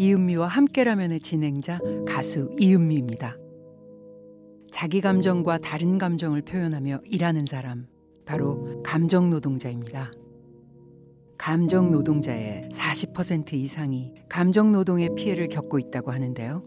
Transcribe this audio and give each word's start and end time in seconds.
이은미와 0.00 0.46
함께라면의 0.46 1.20
진행자 1.20 1.78
가수 2.06 2.56
이은미입니다. 2.58 3.36
자기 4.72 5.02
감정과 5.02 5.58
다른 5.58 5.98
감정을 5.98 6.40
표현하며 6.40 7.00
일하는 7.04 7.44
사람, 7.44 7.86
바로 8.24 8.80
감정 8.82 9.28
노동자입니다. 9.28 10.10
감정 11.36 11.90
노동자의 11.90 12.70
40% 12.72 13.52
이상이 13.52 14.14
감정 14.30 14.72
노동의 14.72 15.10
피해를 15.16 15.48
겪고 15.48 15.78
있다고 15.78 16.12
하는데요. 16.12 16.64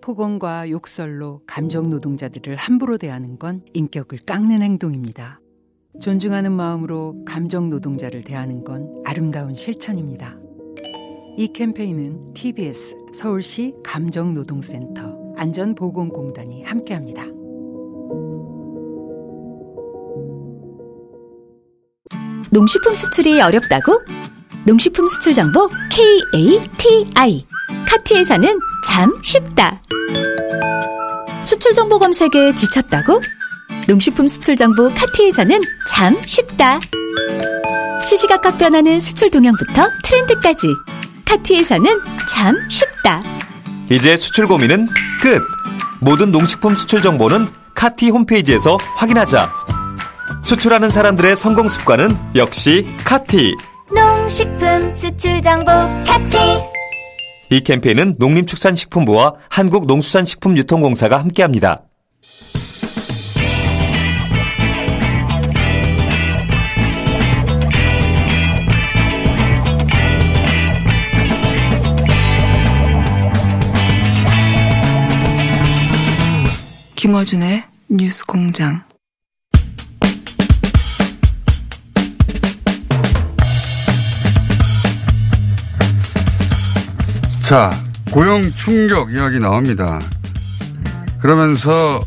폭언과 0.00 0.68
욕설로 0.70 1.42
감정 1.46 1.90
노동자들을 1.90 2.56
함부로 2.56 2.98
대하는 2.98 3.38
건 3.38 3.62
인격을 3.72 4.18
깎는 4.26 4.62
행동입니다. 4.62 5.40
존중하는 6.00 6.50
마음으로 6.50 7.22
감정 7.24 7.68
노동자를 7.68 8.24
대하는 8.24 8.64
건 8.64 9.00
아름다운 9.04 9.54
실천입니다. 9.54 10.43
이 11.36 11.48
캠페인은 11.52 12.32
TBS 12.34 12.96
서울시 13.12 13.74
감정노동센터 13.82 15.34
안전보건공단이 15.36 16.62
함께합니다. 16.62 17.24
농식품 22.52 22.94
수출이 22.94 23.40
어렵다고? 23.40 24.00
농식품 24.64 25.08
수출 25.08 25.34
정보 25.34 25.68
KATI 25.90 27.46
카티에서는 27.88 28.58
참 28.86 29.12
쉽다. 29.24 29.82
수출 31.42 31.72
정보 31.72 31.98
검색에 31.98 32.54
지쳤다고? 32.54 33.20
농식품 33.88 34.28
수출 34.28 34.54
정보 34.54 34.88
카티에서는 34.88 35.60
참 35.90 36.16
쉽다. 36.22 36.78
시시각각 38.04 38.58
변하는 38.58 39.00
수출 39.00 39.30
동향부터 39.30 39.88
트렌드까지 40.04 40.68
카티에서는 41.26 42.00
참 42.28 42.56
쉽다. 42.68 43.22
이제 43.90 44.16
수출 44.16 44.46
고민은 44.46 44.86
끝. 45.22 45.42
모든 46.00 46.30
농식품 46.30 46.76
수출 46.76 47.02
정보는 47.02 47.48
카티 47.74 48.10
홈페이지에서 48.10 48.76
확인하자. 48.96 49.50
수출하는 50.42 50.90
사람들의 50.90 51.36
성공 51.36 51.68
습관은 51.68 52.16
역시 52.36 52.86
카티. 53.04 53.54
농식품 53.94 54.90
수출 54.90 55.40
정보 55.42 55.70
카티. 56.06 56.36
이 57.50 57.60
캠페인은 57.62 58.14
농림축산식품부와 58.18 59.34
한국농수산식품유통공사가 59.48 61.18
함께합니다. 61.18 61.82
김어준의 77.04 77.62
뉴스 77.90 78.24
공장. 78.24 78.82
자, 87.46 87.78
고용 88.10 88.40
충격 88.48 89.12
이야기 89.12 89.38
나옵니다. 89.38 90.00
그러면서 91.20 92.00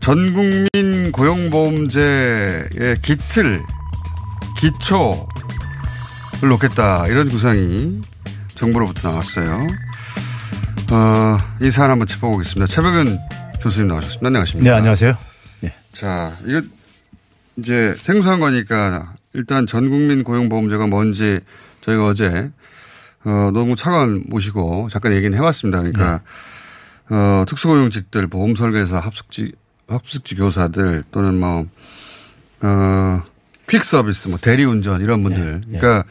전 0.00 0.32
국민 0.32 1.12
고용보험제의 1.12 2.96
기틀, 3.02 3.62
기초를 4.58 5.18
놓겠다. 6.48 7.08
이런 7.08 7.28
구상이 7.28 8.00
정부로부터 8.54 9.10
나왔어요. 9.10 9.66
어, 10.92 11.36
이 11.60 11.70
사안 11.70 11.90
한번 11.90 12.06
짚어보겠습니다. 12.06 12.66
최백은 12.68 13.18
교수님 13.60 13.88
나오셨습니다. 13.88 14.26
안녕하십니까. 14.28 14.70
네, 14.70 14.76
안녕하세요. 14.76 15.18
네. 15.60 15.74
자, 15.92 16.36
이거 16.46 16.62
이제 17.56 17.94
생소한 17.98 18.40
거니까 18.40 19.14
일단 19.32 19.66
전 19.66 19.90
국민 19.90 20.22
고용보험제가 20.22 20.86
뭔지 20.86 21.40
저희가 21.80 22.06
어제 22.06 22.50
어, 23.24 23.50
너무 23.52 23.74
차관 23.76 24.24
모시고 24.28 24.88
잠깐 24.90 25.12
얘기는 25.12 25.36
해봤습니다. 25.36 25.78
그러니까 25.80 26.20
네. 27.10 27.16
어, 27.16 27.44
특수고용직들, 27.48 28.28
보험설계사, 28.28 28.98
합숙지 28.98 29.52
합숙지 29.88 30.36
교사들 30.36 31.02
또는 31.10 31.38
뭐 31.38 31.66
어, 32.60 33.22
퀵 33.68 33.84
서비스, 33.84 34.28
뭐 34.28 34.38
대리운전 34.38 35.02
이런 35.02 35.22
분들. 35.22 35.62
네. 35.66 35.78
그러니까 35.78 36.08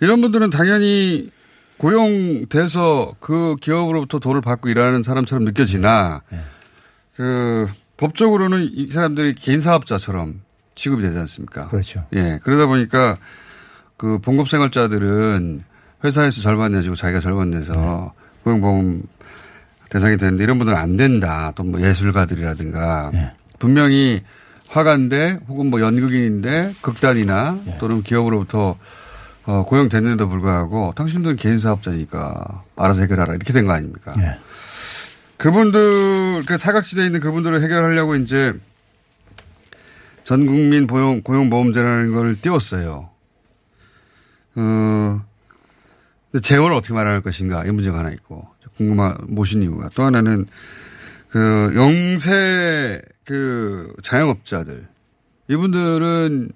이런 0.00 0.20
분들은 0.20 0.50
당연히 0.50 1.30
고용돼서 1.76 3.14
그 3.20 3.56
기업으로부터 3.60 4.18
돈을 4.18 4.40
받고 4.40 4.68
일하는 4.68 5.02
사람처럼 5.02 5.44
느껴지나 5.44 6.22
네. 6.30 6.40
그 7.20 7.68
법적으로는 7.98 8.70
이 8.72 8.88
사람들이 8.88 9.34
개인 9.34 9.60
사업자처럼 9.60 10.40
취급이 10.74 11.02
되지 11.02 11.18
않습니까? 11.18 11.68
그렇죠. 11.68 12.06
예. 12.14 12.40
그러다 12.42 12.64
보니까 12.66 13.18
그 13.98 14.18
봉급 14.20 14.48
생활자들은 14.48 15.62
회사에서 16.02 16.40
절반 16.40 16.72
내주고 16.72 16.96
자기가 16.96 17.20
절반 17.20 17.50
내서 17.50 17.74
네. 17.74 18.22
고용보험 18.44 19.02
대상이 19.90 20.16
되는데 20.16 20.44
이런 20.44 20.56
분들은 20.56 20.78
안 20.78 20.96
된다. 20.96 21.52
또 21.54 21.62
뭐 21.62 21.82
예술가들이라든가 21.82 23.10
네. 23.12 23.32
분명히 23.58 24.22
화가인데 24.68 25.40
혹은 25.48 25.66
뭐 25.68 25.82
연극인인데 25.82 26.72
극단이나 26.80 27.58
네. 27.66 27.76
또는 27.78 28.02
기업으로부터 28.02 28.78
어, 29.44 29.64
고용됐는데도 29.66 30.26
불구하고 30.26 30.94
당신들은 30.96 31.36
개인 31.36 31.58
사업자니까 31.58 32.62
알아서 32.76 33.02
해결하라 33.02 33.34
이렇게 33.34 33.52
된 33.52 33.66
거 33.66 33.72
아닙니까? 33.72 34.14
네. 34.16 34.38
그분들, 36.40 36.44
그 36.44 36.56
사각지대에 36.56 37.06
있는 37.06 37.20
그분들을 37.20 37.62
해결하려고 37.62 38.16
이제 38.16 38.54
전 40.24 40.46
국민 40.46 40.86
고용, 40.86 41.22
고용보험제라는 41.22 42.12
걸 42.12 42.36
띄웠어요. 42.40 43.10
어, 44.56 45.24
재원을 46.42 46.76
어떻게 46.76 46.94
마련할 46.94 47.22
것인가 47.22 47.64
이 47.64 47.70
문제가 47.70 47.98
하나 47.98 48.10
있고 48.10 48.48
궁금한 48.76 49.16
모신 49.28 49.62
이유가 49.62 49.88
또 49.94 50.04
하나는 50.04 50.46
그 51.30 51.72
영세 51.74 53.02
그 53.24 53.94
자영업자들 54.02 54.88
이분들은 55.48 56.50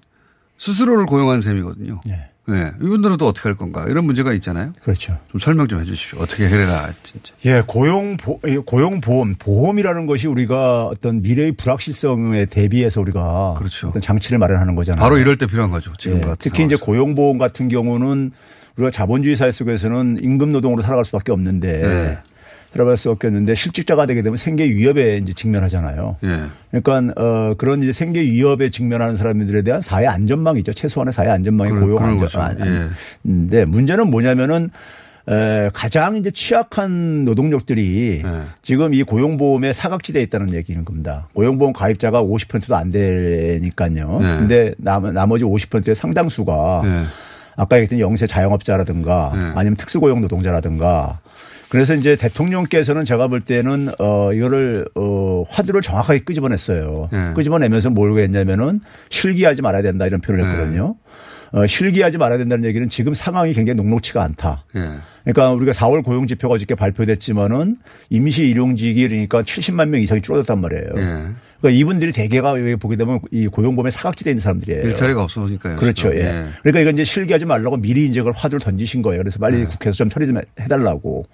스스로를 0.57 1.05
고용한 1.05 1.41
셈이거든요. 1.41 2.01
네. 2.05 2.31
네. 2.47 2.71
이분들은 2.81 3.17
또 3.17 3.27
어떻게 3.27 3.49
할 3.49 3.55
건가 3.55 3.85
이런 3.89 4.05
문제가 4.05 4.33
있잖아요. 4.33 4.73
그렇죠. 4.83 5.17
좀 5.31 5.39
설명 5.39 5.67
좀 5.67 5.79
해주십시오. 5.79 6.19
어떻게 6.19 6.45
해결해라 6.45 6.89
진짜. 7.03 7.33
예, 7.45 7.63
고용 7.65 8.17
보, 8.17 8.39
고용 8.65 9.01
보험 9.01 9.35
보험이라는 9.39 10.05
것이 10.05 10.27
우리가 10.27 10.85
어떤 10.85 11.21
미래의 11.21 11.53
불확실성에 11.53 12.45
대비해서 12.45 13.01
우리가 13.01 13.55
그렇죠. 13.57 13.87
어떤 13.87 14.01
장치를 14.01 14.37
마련하는 14.37 14.75
거잖아요. 14.75 15.01
바로 15.01 15.17
이럴 15.17 15.37
때 15.37 15.47
필요한 15.47 15.71
거죠. 15.71 15.91
지금 15.97 16.17
예, 16.17 16.21
같은 16.21 16.35
특히 16.39 16.57
상황에서. 16.57 16.75
이제 16.75 16.85
고용 16.85 17.15
보험 17.15 17.37
같은 17.37 17.67
경우는 17.67 18.31
우리가 18.77 18.91
자본주의 18.91 19.35
사회 19.35 19.51
속에서는 19.51 20.19
임금 20.21 20.51
노동으로 20.51 20.81
살아갈 20.81 21.03
수밖에 21.05 21.31
없는데. 21.31 21.81
네. 21.81 22.19
살아갈 22.75 22.97
수 22.97 23.09
없겠는데 23.09 23.55
실직자가 23.55 24.05
되게 24.05 24.21
되면 24.21 24.35
생계 24.35 24.65
위협에 24.65 25.17
이제 25.17 25.31
직면하잖아요. 25.31 26.17
예. 26.25 26.81
그러니까 26.81 27.13
어 27.21 27.53
그런 27.57 27.81
이제 27.81 27.93
생계 27.93 28.21
위협에 28.21 28.69
직면하는 28.69 29.15
사람들에 29.15 29.61
대한 29.61 29.79
사회 29.79 30.05
안전망이 30.05 30.59
있죠. 30.59 30.73
최소한의 30.73 31.13
사회 31.13 31.29
안전망이 31.29 31.71
고용 31.71 32.03
안전인데 32.03 33.59
예. 33.59 33.65
문제는 33.65 34.09
뭐냐면은 34.09 34.69
에, 35.27 35.69
가장 35.73 36.17
이제 36.17 36.29
취약한 36.29 37.25
노동력들이 37.25 38.21
네. 38.23 38.41
지금 38.61 38.93
이 38.93 39.01
고용보험에 39.03 39.73
사각지대에 39.73 40.21
있다는 40.23 40.53
얘기는 40.53 40.83
겁니다. 40.85 41.29
고용보험 41.33 41.73
가입자가 41.73 42.21
50%도 42.21 42.75
안 42.75 42.91
되니까요. 42.91 44.19
네. 44.19 44.37
근데 44.37 44.75
남, 44.77 45.11
나머지 45.13 45.43
50%의 45.43 45.95
상당수가 45.95 46.81
네. 46.83 47.05
아까 47.55 47.77
얘기했던 47.77 47.99
영세 47.99 48.27
자영업자라든가 48.27 49.31
네. 49.33 49.39
아니면 49.55 49.75
특수고용 49.77 50.21
노동자라든가 50.21 51.21
그래서 51.69 51.95
이제 51.95 52.15
대통령께서는 52.15 53.05
제가 53.05 53.27
볼 53.27 53.41
때는 53.41 53.89
어 53.99 54.31
이거를 54.33 54.87
어 54.95 55.43
화두를 55.49 55.81
정확하게 55.81 56.19
끄집어냈어요. 56.19 57.09
네. 57.11 57.33
끄집어내면서 57.33 57.89
뭘 57.89 58.15
했냐면은 58.19 58.81
실기하지 59.09 59.61
말아야 59.61 59.81
된다 59.81 60.05
이런 60.05 60.21
표현을 60.21 60.45
네. 60.45 60.51
했거든요. 60.51 60.95
네. 61.55 61.61
어 61.61 61.65
실기하지 61.65 62.17
말아야 62.17 62.37
된다는 62.37 62.65
얘기는 62.65 62.87
지금 62.89 63.13
상황이 63.13 63.53
굉장히 63.53 63.77
녹록치가 63.77 64.21
않다. 64.21 64.65
네. 64.73 64.81
그러니까 65.23 65.51
우리가 65.51 65.71
4월 65.71 66.03
고용 66.03 66.27
지표가 66.27 66.55
어저께 66.55 66.75
발표됐지만은 66.75 67.77
임시 68.09 68.47
일용직이 68.47 69.07
그러니까 69.07 69.41
70만 69.41 69.87
명 69.87 70.01
이상이 70.01 70.21
줄어들었단 70.21 70.59
말이에요. 70.59 70.93
네. 70.93 71.01
그러니까 71.59 71.79
이분들이 71.79 72.11
대개가 72.11 72.53
보게 72.79 72.95
되면 72.95 73.19
이 73.31 73.47
고용범에 73.47 73.89
사각지대에 73.89 74.31
있는 74.31 74.41
사람들이에요. 74.41 74.83
일자리가 74.83 75.23
없어서니까요. 75.23 75.77
그렇죠. 75.77 76.09
예. 76.15 76.23
네. 76.23 76.45
그러니까 76.61 76.81
이건 76.81 76.93
이제 76.93 77.03
실기하지 77.03 77.45
말라고 77.45 77.77
미리 77.77 78.05
이제 78.05 78.19
그걸 78.19 78.33
화두를 78.33 78.59
던지신 78.59 79.01
거예요. 79.01 79.21
그래서 79.21 79.39
빨리 79.39 79.59
네. 79.59 79.65
국회에서 79.65 79.97
좀 79.97 80.09
처리 80.09 80.27
좀 80.27 80.37
해달라고. 80.59 81.25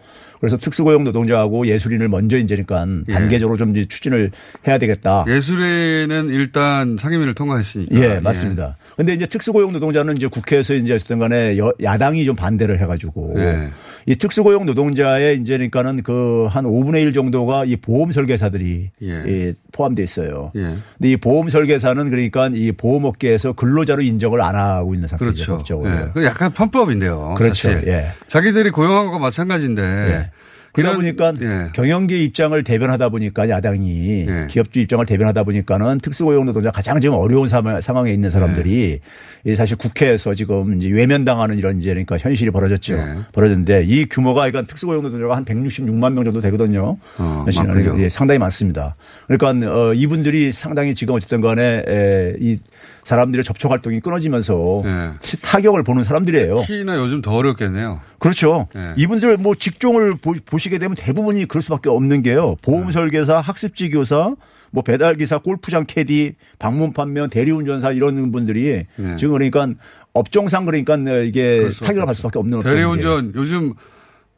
그래서 0.41 0.57
특수고용 0.57 1.03
노동자하고 1.03 1.67
예술인을 1.67 2.07
먼저 2.07 2.35
이제니까 2.35 2.85
예. 3.07 3.13
단계적으로 3.13 3.57
좀 3.57 3.75
추진을 3.75 4.31
해야 4.67 4.79
되겠다. 4.79 5.23
예술인은 5.27 6.29
일단 6.29 6.97
상임위를 6.99 7.35
통과했으니까. 7.35 7.95
예, 7.95 8.19
맞습니다. 8.19 8.75
예. 8.79 8.93
근데 8.97 9.13
이제 9.13 9.27
특수고용 9.27 9.71
노동자는 9.71 10.17
이제 10.17 10.25
국회에서 10.25 10.73
이제 10.73 10.93
어쨌든 10.93 11.19
간에 11.19 11.57
야당이 11.81 12.25
좀 12.25 12.35
반대를 12.35 12.81
해가지고 12.81 13.35
예. 13.37 13.69
이 14.05 14.15
특수고용 14.15 14.65
노동자의 14.65 15.37
이제 15.39 15.53
그러니까는 15.57 16.03
그 16.03 16.41
한 16.51 16.65
5분의 16.65 17.01
1 17.01 17.13
정도가 17.13 17.65
이 17.65 17.75
보험 17.75 18.11
설계사들이 18.11 18.89
예. 19.03 19.09
예, 19.09 19.53
포함돼 19.71 20.03
있어요. 20.03 20.51
예. 20.55 20.61
근데 20.97 21.11
이 21.11 21.17
보험 21.17 21.49
설계사는 21.49 22.09
그러니까 22.09 22.49
이 22.53 22.71
보험업계에서 22.71 23.53
근로자로 23.53 24.01
인정을 24.01 24.41
안 24.41 24.55
하고 24.55 24.93
있는 24.93 25.07
상태죠. 25.07 25.31
그렇죠. 25.31 25.57
법적으로. 25.57 25.91
예. 25.91 26.05
그 26.13 26.23
약간 26.25 26.51
편법인데요. 26.53 27.35
그렇죠. 27.37 27.53
사실. 27.53 27.83
예. 27.87 28.11
자기들이 28.27 28.69
고용한 28.71 29.05
것과 29.05 29.19
마찬가지인데. 29.19 30.29
예. 30.77 30.81
그러다 30.81 30.95
보니까 30.97 31.33
예. 31.41 31.69
경영계 31.73 32.17
입장을 32.23 32.63
대변하다 32.63 33.09
보니까 33.09 33.49
야당이 33.49 34.25
예. 34.27 34.47
기업주 34.49 34.79
입장을 34.79 35.05
대변하다 35.05 35.43
보니까는 35.43 35.99
특수고용 35.99 36.45
노동자 36.45 36.71
가장 36.71 36.99
지금 37.01 37.15
어려운 37.15 37.47
상황- 37.47 37.81
상황에 37.81 38.11
있는 38.13 38.29
사람들이 38.29 38.99
예. 39.45 39.51
이 39.51 39.55
사실 39.55 39.75
국회에서 39.77 40.33
지금 40.33 40.75
이제 40.81 40.89
외면당하는 40.89 41.57
이런 41.57 41.79
이제 41.79 41.89
그러니까 41.89 42.17
현실이 42.17 42.51
벌어졌죠. 42.51 42.93
예. 42.93 43.15
벌어졌는데 43.33 43.83
이 43.85 44.05
규모가 44.05 44.41
그러니까 44.41 44.61
특수고용 44.63 45.03
노동자가 45.03 45.35
한 45.35 45.43
166만 45.45 46.13
명 46.13 46.23
정도 46.23 46.39
되거든요. 46.41 46.97
어, 47.17 47.45
많군요. 47.55 47.99
예, 48.01 48.07
상당히 48.09 48.39
많습니다. 48.39 48.95
그러니까 49.27 49.67
어, 49.73 49.93
이분들이 49.93 50.51
상당히 50.51 50.95
지금 50.95 51.15
어쨌든 51.15 51.41
간에 51.41 51.83
에, 51.87 52.33
이 52.39 52.57
사람들의 53.03 53.43
접촉 53.43 53.71
활동이 53.71 53.99
끊어지면서 53.99 54.83
예. 54.85 55.09
타격을 55.43 55.83
보는 55.83 56.03
사람들이에요. 56.03 56.61
특히나 56.61 56.95
요즘 56.97 57.21
더 57.21 57.33
어렵겠네요. 57.33 57.99
그렇죠. 58.21 58.67
네. 58.75 58.93
이분들 58.97 59.37
뭐 59.37 59.55
직종을 59.55 60.13
보, 60.13 60.57
시게 60.59 60.77
되면 60.77 60.95
대부분이 60.95 61.45
그럴 61.45 61.63
수밖에 61.63 61.89
없는 61.89 62.21
게요. 62.21 62.55
보험 62.61 62.91
설계사, 62.91 63.39
학습지 63.39 63.89
교사, 63.89 64.35
뭐 64.69 64.83
배달 64.83 65.15
기사, 65.15 65.39
골프장 65.39 65.85
캐디, 65.87 66.35
방문 66.59 66.93
판매, 66.93 67.25
대리운전사 67.25 67.91
이런 67.93 68.31
분들이 68.31 68.85
네. 68.95 69.15
지금 69.15 69.33
그러니까 69.33 69.67
업종상 70.13 70.65
그러니까 70.65 70.97
이게 70.97 71.67
타격을 71.81 72.05
갈 72.05 72.13
수밖에 72.13 72.37
없는 72.37 72.59
대리운전 72.59 73.33
요즘 73.35 73.73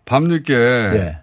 밤늦게 0.06 0.54
예. 0.54 1.18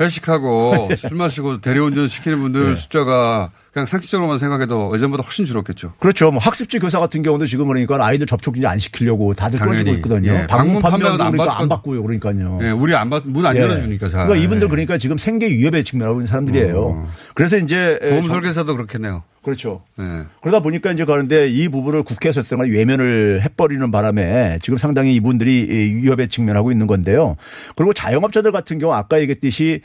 회식하고 0.00 0.88
술 0.96 1.18
마시고 1.18 1.60
대리운전 1.60 2.08
시키는 2.08 2.38
분들 2.38 2.70
예. 2.70 2.76
숫자가 2.76 3.50
그냥 3.76 3.84
상식적으로만 3.84 4.38
생각해도 4.38 4.90
예전보다 4.94 5.22
훨씬 5.22 5.44
줄었겠죠. 5.44 5.92
그렇죠. 5.98 6.30
뭐 6.30 6.40
학습지 6.40 6.78
교사 6.78 6.98
같은 6.98 7.22
경우도 7.22 7.44
지금 7.44 7.66
그러니까 7.66 7.98
아이들 8.02 8.26
접촉 8.26 8.56
이제 8.56 8.66
안 8.66 8.78
시키려고 8.78 9.34
다들 9.34 9.58
당연히. 9.58 9.90
있거든요. 9.96 10.32
예. 10.32 10.46
방문 10.46 10.80
판매도 10.80 11.18
그러니까 11.18 11.26
안 11.60 11.66
받고- 11.66 11.68
받고요. 11.68 12.02
그러니까요. 12.02 12.58
예, 12.62 12.70
우리 12.70 12.94
안 12.94 13.10
받, 13.10 13.24
문안 13.26 13.54
예. 13.54 13.60
열어주니까 13.60 14.08
잘. 14.08 14.24
그러니까 14.24 14.42
이분들 14.46 14.70
그러니까 14.70 14.96
지금 14.96 15.18
생계 15.18 15.48
위협에 15.50 15.82
직면하고 15.82 16.20
있는 16.20 16.26
사람들이에요. 16.26 16.80
어. 16.82 17.08
그래서 17.34 17.58
이제 17.58 17.98
보험 18.00 18.22
정- 18.24 18.32
설계사도 18.36 18.74
그렇겠네요. 18.76 19.24
그렇죠. 19.42 19.82
예. 20.00 20.22
그러다 20.40 20.60
보니까 20.60 20.90
이제 20.92 21.04
그런데 21.04 21.46
이 21.46 21.68
부분을 21.68 22.02
국회에서 22.02 22.40
정말 22.40 22.70
외면을 22.70 23.42
해버리는 23.44 23.90
바람에 23.90 24.58
지금 24.62 24.78
상당히 24.78 25.14
이분들이 25.16 25.58
이 25.60 25.94
위협에 26.02 26.28
직면하고 26.28 26.72
있는 26.72 26.86
건데요. 26.86 27.36
그리고 27.76 27.92
자영업자들 27.92 28.52
같은 28.52 28.78
경우 28.78 28.94
아까 28.94 29.20
얘기했듯이 29.20 29.82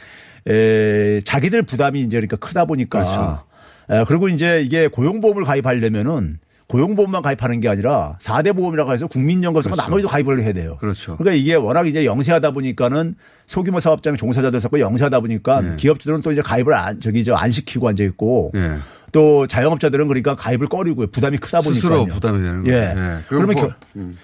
에, 0.48 1.20
자기들 1.26 1.64
부담이 1.64 2.00
이제 2.00 2.16
그러니까 2.22 2.38
크다 2.38 2.64
보니까 2.64 3.02
그렇죠. 3.02 3.44
에, 3.92 4.04
그리고 4.08 4.30
이제 4.30 4.62
이게 4.62 4.88
고용보험을 4.88 5.44
가입하려면은 5.44 6.40
고용보험만 6.68 7.22
가입하는 7.22 7.60
게 7.60 7.68
아니라 7.68 8.18
4대 8.22 8.56
보험이라고 8.56 8.94
해서 8.94 9.06
국민연금과 9.08 9.62
그렇죠. 9.62 9.82
나머지도 9.82 10.08
가입을 10.08 10.40
해야 10.42 10.54
돼요. 10.54 10.78
그렇죠. 10.80 11.18
그러니까 11.18 11.34
이게 11.38 11.56
워낙 11.56 11.86
이제 11.86 12.06
영세하다 12.06 12.52
보니까는 12.52 13.16
소규모 13.46 13.82
사업장 13.82 14.16
종사자들 14.16 14.62
섞고 14.62 14.80
영세하다 14.80 15.20
보니까 15.20 15.62
예. 15.74 15.76
기업주들은 15.76 16.22
또 16.22 16.32
이제 16.32 16.42
가입을 16.42 16.74
안, 16.74 17.02
저기 17.02 17.26
저 17.26 17.36
안 17.36 17.52
시키고 17.52 17.90
앉아 17.90 18.04
있고 18.06 18.54
예. 18.56 18.78
또 19.12 19.46
자영업자들은 19.48 20.08
그러니까 20.08 20.36
가입을 20.36 20.68
꺼리고 20.68 21.06
부담이 21.08 21.38
크다 21.38 21.60
보니까 21.60 21.74
스스로 21.74 22.06
부담이 22.06 22.42
되는 22.44 22.64
거예요. 22.64 22.78
예. 22.78 22.82
예. 22.96 23.18
그러면 23.28 23.56
뭐- 23.56 23.68
겨- 23.68 23.74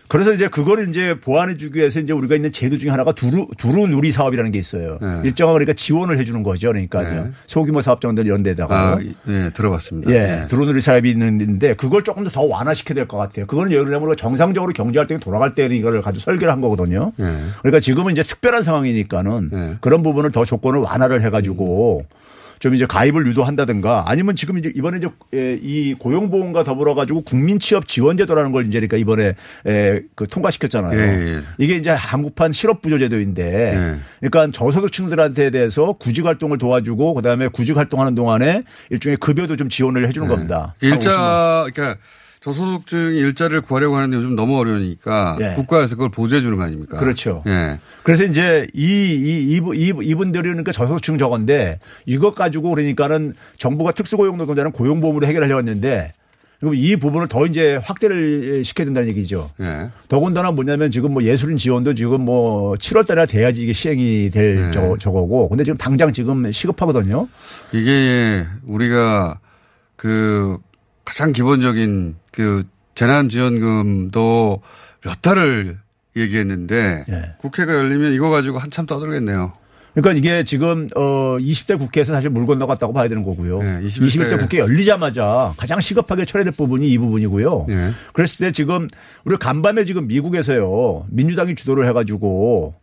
그래서 0.07 0.33
이제 0.33 0.47
그거를 0.47 0.89
이제 0.89 1.19
보완해 1.19 1.57
주기 1.57 1.79
위해서 1.79 1.99
이제 1.99 2.13
우리가 2.13 2.35
있는 2.35 2.51
제도 2.51 2.77
중에 2.77 2.89
하나가 2.89 3.11
두루 3.11 3.47
두루 3.57 3.87
누리 3.87 4.11
사업이라는 4.11 4.51
게 4.51 4.59
있어요. 4.59 4.97
예. 5.01 5.21
일정한 5.27 5.53
그러니까 5.55 5.73
지원을 5.73 6.17
해 6.17 6.23
주는 6.23 6.41
거죠. 6.43 6.69
그러니까 6.69 7.03
예. 7.03 7.31
소규모 7.47 7.81
사업장들 7.81 8.25
이런 8.25 8.43
데다가 8.43 8.93
아, 8.93 8.99
예, 9.27 9.49
들어봤습니다. 9.53 10.11
예, 10.11 10.45
드론으리 10.49 10.81
사업이 10.81 11.09
있는데 11.11 11.73
그걸 11.75 12.03
조금 12.03 12.23
더 12.25 12.43
완화시켜야 12.45 12.95
될 12.95 13.07
것 13.07 13.17
같아요. 13.17 13.45
그거는 13.45 13.71
예를 13.71 13.85
들면 13.85 14.15
정상적으로 14.17 14.71
경제 14.73 14.99
활동이 14.99 15.19
돌아갈 15.19 15.53
때는 15.55 15.75
이거를 15.75 16.01
가지고 16.01 16.21
설계를 16.21 16.51
한 16.53 16.61
거거든요. 16.61 17.11
예. 17.19 17.23
그러니까 17.61 17.79
지금은 17.79 18.11
이제 18.13 18.23
특별한 18.23 18.63
상황이니까는 18.63 19.49
네. 19.51 19.75
그런 19.81 20.03
부분을 20.03 20.31
더 20.31 20.45
조건을 20.45 20.79
완화를 20.79 21.21
해 21.23 21.29
가지고 21.29 22.05
좀 22.59 22.75
이제 22.75 22.86
가입을 22.86 23.27
유도한다든가 23.27 24.06
아니면 24.07 24.36
지금 24.36 24.57
이제 24.57 24.71
이번에 24.75 24.98
이제 24.98 25.07
에, 25.33 25.59
이 25.62 25.94
고용보험과 25.94 26.63
더불어 26.63 26.95
가지고 26.95 27.21
국민 27.21 27.59
취업 27.59 27.88
지원제도라는 27.88 28.51
걸 28.51 28.68
이제 28.68 28.80
그러니까 28.80 28.98
이번에 28.98 29.33
에, 29.65 30.01
그 30.15 30.27
통과시켰잖아요. 30.27 31.00
예, 31.00 31.36
예. 31.36 31.42
이게 31.57 31.75
이제 31.75 31.89
한국판 31.89 32.51
실업부조제도인데 32.51 33.74
예. 33.74 34.00
그러니까 34.27 34.51
저소득층들한테 34.51 35.51
대해서 35.51 35.94
구직 35.94 36.25
활동을 36.25 36.57
도와주고 36.57 37.13
그다음에 37.15 37.48
구직 37.48 37.77
활동하는 37.77 38.15
동안에 38.15 38.63
일종의 38.89 39.18
급여도 39.18 39.56
좀 39.56 39.69
지원을 39.69 40.07
해주는 40.07 40.27
겁니다. 40.27 40.75
한 40.80 40.89
50만 40.89 40.92
원. 40.92 40.94
일자, 40.94 41.65
그러니까 41.74 42.00
저소득층이 42.41 43.17
일자리를 43.17 43.61
구하려고 43.61 43.95
하는데 43.97 44.15
요즘 44.15 44.35
너무 44.35 44.57
어려우니까 44.57 45.37
예. 45.41 45.53
국가에서 45.55 45.95
그걸 45.95 46.09
보조해 46.09 46.41
주는 46.41 46.57
거 46.57 46.63
아닙니까? 46.63 46.97
그렇죠. 46.97 47.43
예. 47.47 47.79
그래서 48.03 48.23
이제 48.23 48.67
이, 48.73 48.83
이, 48.83 49.55
이, 49.55 49.61
이, 49.75 49.93
이분들이 50.01 50.43
그러니까 50.43 50.71
저소득층 50.71 51.17
저건데 51.17 51.79
이것 52.05 52.35
가지고 52.35 52.69
그러니까는 52.71 53.33
정부가 53.57 53.91
특수고용 53.91 54.37
노동자는 54.37 54.71
고용보험으로 54.71 55.25
해결하려고 55.25 55.59
했는데 55.59 56.13
그럼 56.59 56.73
이 56.75 56.95
부분을 56.95 57.27
더 57.27 57.45
이제 57.45 57.75
확대를 57.75 58.63
시켜야 58.63 58.85
된다는 58.85 59.09
얘기죠. 59.09 59.51
예. 59.61 59.89
더군다나 60.07 60.51
뭐냐면 60.51 60.89
지금 60.89 61.13
뭐 61.13 61.23
예술인 61.23 61.57
지원도 61.57 61.93
지금 61.93 62.21
뭐 62.21 62.73
7월 62.75 63.05
달에 63.05 63.25
돼야지 63.25 63.63
이게 63.63 63.73
시행이 63.73 64.31
될 64.31 64.55
네. 64.55 64.71
저, 64.71 64.97
저거고 64.97 65.49
근데 65.49 65.63
지금 65.63 65.77
당장 65.77 66.11
지금 66.11 66.51
시급하거든요. 66.51 67.27
이게 67.73 68.47
우리가 68.65 69.39
그 69.95 70.57
가장 71.05 71.31
기본적인 71.31 72.15
그 72.37 72.63
재난지원금도 72.93 74.61
몇 75.03 75.21
달을 75.23 75.79
얘기했는데 76.15 77.05
예. 77.09 77.33
국회가 77.39 77.73
열리면 77.73 78.13
이거 78.13 78.29
가지고 78.29 78.59
한참 78.59 78.85
떠들겠네요. 78.85 79.53
그러니까 79.95 80.13
이게 80.13 80.43
지금 80.43 80.87
어 80.95 81.37
20대 81.39 81.79
국회에서 81.79 82.13
사실 82.13 82.29
물 82.29 82.45
건너갔다고 82.45 82.93
봐야 82.93 83.09
되는 83.09 83.23
거고요. 83.23 83.57
네, 83.63 83.81
21대 83.81 84.27
21대 84.27 84.39
국회 84.39 84.59
열리자마자 84.59 85.55
가장 85.57 85.81
시급하게 85.81 86.25
처리될 86.25 86.53
부분이 86.53 86.87
이 86.87 86.99
부분이고요. 86.99 87.65
네. 87.67 87.91
그랬을 88.13 88.45
때 88.45 88.51
지금 88.51 88.87
우리 89.25 89.35
간밤에 89.37 89.83
지금 89.85 90.05
미국에서요 90.05 91.07
민주당이 91.09 91.55
주도를 91.55 91.87
해가지고 91.89 92.75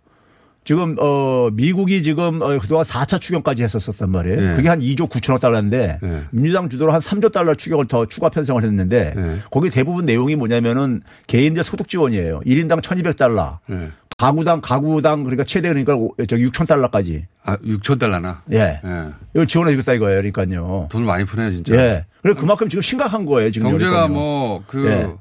지금 0.64 0.96
어 0.98 1.50
미국이 1.52 2.02
지금 2.02 2.40
어 2.40 2.58
그동안 2.58 2.84
4차 2.84 3.20
추경까지 3.20 3.62
했었었단 3.62 4.10
말이에요. 4.10 4.40
네. 4.40 4.54
그게 4.56 4.68
한 4.70 4.80
2조 4.80 5.10
9천억 5.10 5.40
달러인데 5.40 5.98
네. 6.02 6.22
민주당 6.30 6.68
주도로 6.70 6.90
한 6.92 7.00
3조 7.00 7.30
달러 7.32 7.54
추경을 7.54 7.86
더 7.86 8.06
추가 8.06 8.30
편성을 8.30 8.62
했는데 8.62 9.12
네. 9.14 9.38
거기 9.50 9.68
대부분 9.68 10.06
내용이 10.06 10.36
뭐냐면은 10.36 11.02
개인들 11.26 11.62
소득 11.62 11.88
지원이에요. 11.88 12.40
1인당 12.40 12.80
1,200달러. 12.80 13.58
예. 13.70 13.90
가구당 14.16 14.60
가구당 14.60 15.24
그러니까 15.24 15.42
최대 15.44 15.68
그러니까 15.68 15.96
오- 15.96 16.14
저기 16.28 16.46
6천 16.48 16.66
달러까지. 16.68 17.26
아, 17.44 17.56
6천 17.58 17.98
달러나. 17.98 18.42
예. 18.52 18.80
예. 18.82 19.06
이걸 19.34 19.46
지원해 19.46 19.72
주겠다 19.72 19.92
이거예요. 19.92 20.22
그러니까요. 20.22 20.88
돈을 20.90 21.04
많이 21.06 21.24
푸네요, 21.24 21.50
진짜. 21.50 21.74
예. 21.74 22.06
그래서 22.22 22.38
그만큼 22.38 22.68
지금 22.68 22.80
심각한 22.80 23.26
거예요. 23.26 23.50
지금 23.50 23.70
경제가 23.70 24.06
그러니까요. 24.06 24.14
뭐그 24.18 24.86
예. 24.86 25.12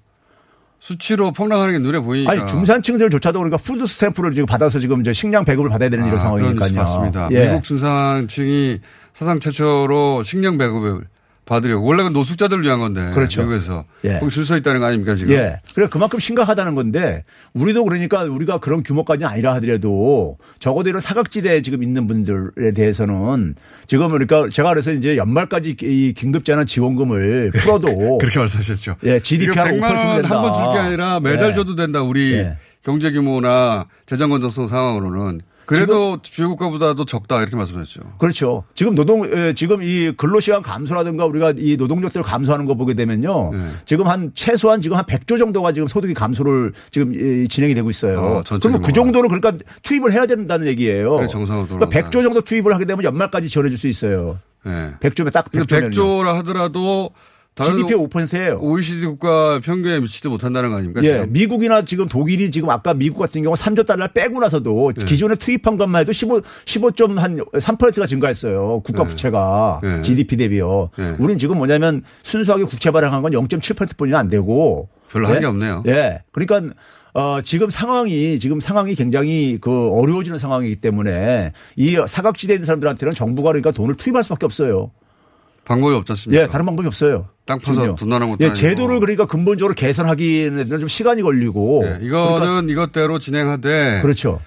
수치로 0.83 1.31
폭락하는 1.31 1.71
게 1.71 1.79
눈에 1.79 2.01
보이니까. 2.01 2.29
아니 2.29 2.45
중산층들조차도 2.45 3.39
그러니까 3.39 3.55
푸드 3.55 3.87
스탬프를 3.87 4.31
지금 4.33 4.45
받아서 4.45 4.79
지금 4.79 4.99
이제 4.99 5.13
식량 5.13 5.45
배급을 5.45 5.69
받아야 5.69 5.87
되는 5.87 6.05
이런 6.05 6.19
아, 6.19 6.23
뉴스 6.23 6.23
상황이니까요. 6.23 6.73
봤습니다. 6.73 7.29
예. 7.31 7.47
미국 7.47 7.63
중산층이 7.63 8.81
사상 9.13 9.39
최초로 9.39 10.23
식량 10.23 10.57
배급을 10.57 11.05
받으려고 11.45 11.85
원래 11.85 12.03
그 12.03 12.09
노숙자들을 12.09 12.63
위한 12.63 12.79
건데 12.79 13.12
그렇죠. 13.13 13.41
미국에서 13.41 13.83
예. 14.05 14.19
거기 14.19 14.31
줄 14.31 14.45
서 14.45 14.55
있다는 14.57 14.79
거 14.79 14.85
아닙니까 14.88 15.13
지금? 15.15 15.33
예. 15.33 15.59
그래 15.75 15.88
그만큼 15.89 16.19
심각하다는 16.19 16.73
건데 16.75 17.23
우리도 17.53 17.83
그러니까 17.83 18.23
우리가 18.23 18.59
그런 18.59 18.81
규모까지는 18.83 19.29
아니라 19.29 19.53
하더라도 19.55 20.38
적어도 20.59 20.89
이런 20.89 21.01
사각지대에 21.01 21.62
지금 21.62 21.83
있는 21.83 22.07
분들에 22.07 22.71
대해서는 22.75 23.55
지금 23.88 24.09
그러니까 24.09 24.47
제가 24.50 24.69
그래서 24.69 24.91
이제 24.93 25.17
연말까지 25.17 25.75
이 25.81 26.13
긴급재난 26.15 26.65
지원금을 26.65 27.51
풀어도 27.59 28.17
그렇게 28.19 28.39
말씀하셨죠. 28.39 28.95
예, 29.03 29.19
GDP 29.19 29.51
이거 29.51 29.62
한 29.62 29.79
100만 29.79 29.81
5% 29.81 30.05
원. 30.07 30.25
한 30.25 30.41
번 30.41 30.53
줄 30.53 30.71
게 30.73 30.79
아니라 30.79 31.19
매달 31.19 31.50
예. 31.51 31.53
줘도 31.53 31.75
된다. 31.75 32.01
우리 32.01 32.33
예. 32.33 32.57
경제 32.83 33.12
규모나 33.12 33.85
재정 34.05 34.29
건전성 34.29 34.67
상황으로는 34.67 35.41
그래도 35.65 36.20
주요 36.22 36.50
국가보다도 36.50 37.05
적다 37.05 37.39
이렇게 37.41 37.55
말씀하셨죠. 37.55 38.01
그렇죠. 38.17 38.63
지금 38.75 38.96
노동 38.96 39.25
에, 39.25 39.53
지금 39.53 39.82
이 39.82 40.12
근로 40.17 40.39
시간 40.39 40.62
감소라든가 40.62 41.25
우리가 41.25 41.53
이 41.58 41.77
노동력들 41.77 42.22
감소하는 42.24 42.65
거 42.65 42.75
보게 42.75 42.93
되면요. 42.93 43.51
네. 43.53 43.60
지금 43.86 44.08
한 44.08 44.32
최소한 44.34 44.82
지금 44.82 44.98
한 44.98 45.05
100조 45.05 45.38
정도가 45.38 45.72
지금 45.72 45.88
소득이 45.88 46.13
감소를 46.13 46.74
지금 46.91 47.13
이 47.13 47.48
진행이 47.48 47.74
되고 47.75 47.89
있어요. 47.89 48.20
어, 48.20 48.43
그러면 48.60 48.82
그. 48.82 48.93
정도는 48.93 49.29
그러니까 49.29 49.63
투입을 49.84 50.12
해야 50.13 50.25
된다는 50.25 50.67
얘기예요. 50.67 51.15
그래, 51.17 51.27
정상으로 51.27 51.67
그러니까 51.67 51.89
돌아간다. 51.89 52.10
100조 52.20 52.24
정도 52.24 52.41
투입을 52.41 52.74
하게 52.74 52.86
되면 52.86 53.03
연말까지 53.03 53.50
지원해 53.50 53.70
줄 53.70 53.77
수 53.77 53.88
있어요. 53.88 54.39
예. 54.65 54.93
100조면 55.01 55.34
딱 55.34 55.46
근데 55.51 55.65
100조면. 55.65 55.93
100조라 55.93 56.34
하더라도 56.38 57.10
GDP의 57.55 58.00
5%예요. 58.07 58.60
OECD 58.62 59.05
국가 59.05 59.60
평균에 59.60 60.00
미치지 60.00 60.27
못한다는 60.27 60.69
거 60.69 60.77
아닙니까? 60.77 61.01
예. 61.03 61.13
지금? 61.13 61.33
미국이나 61.33 61.86
지금 61.86 62.07
독일이 62.07 62.50
지금 62.50 62.69
아까 62.72 62.93
미국 62.93 63.19
같은 63.19 63.43
경우 63.43 63.55
3조 63.55 63.86
달러 63.86 64.12
빼고 64.12 64.39
나서도 64.39 64.93
네. 64.95 65.05
기존에 65.05 65.36
투입한 65.36 65.77
것만 65.77 66.01
해도 66.01 66.12
15, 66.12 66.41
15.3%가 66.41 68.05
증가했어요. 68.07 68.81
국가 68.83 69.03
네. 69.03 69.10
부채가 69.10 69.81
네. 69.83 70.01
GDP 70.01 70.38
대비요. 70.38 70.89
네. 70.98 71.15
우린 71.19 71.38
지금 71.38 71.57
뭐냐면 71.57 72.03
순수하게 72.24 72.63
국채 72.63 72.89
발행한 72.89 73.22
건 73.22 73.31
0.7% 73.33 73.98
뿐이 73.98 74.15
안 74.15 74.29
되고 74.29 74.89
별로 75.12 75.27
한게 75.27 75.43
예? 75.43 75.45
없네요. 75.45 75.83
예. 75.88 76.24
그러니까 76.31 76.74
어, 77.13 77.41
지금 77.43 77.69
상황이, 77.69 78.39
지금 78.39 78.60
상황이 78.60 78.95
굉장히 78.95 79.60
그 79.62 79.91
어려워지는 79.91 80.39
상황이기 80.39 80.77
때문에 80.77 81.53
이 81.75 81.95
사각지대에 82.07 82.55
있는 82.55 82.65
사람들한테는 82.65 83.13
정부가 83.13 83.50
그러니까 83.50 83.69
돈을 83.69 83.95
투입할 83.95 84.24
수밖에 84.24 84.45
없어요. 84.48 84.89
방법이 85.65 85.96
없지 85.96 86.12
않습니까? 86.12 86.43
예, 86.43 86.48
다른 86.48 86.65
방법이 86.65 86.88
없어요. 86.88 87.27
땅 87.46 87.60
파서 87.60 87.96
돈 87.96 88.10
나는 88.10 88.29
것도 88.29 88.43
예, 88.43 88.53
제도를 88.53 89.00
그러니까 89.00 89.25
근본적으로 89.25 89.74
개선하기에는 89.74 90.70
좀 90.79 90.88
시간이 90.88 91.22
걸리고. 91.22 91.84
예, 91.86 91.98
이거는 92.05 92.39
그러니까 92.39 92.72
이것대로 92.72 93.20
진행하되. 93.20 94.01
그렇죠. 94.01 94.41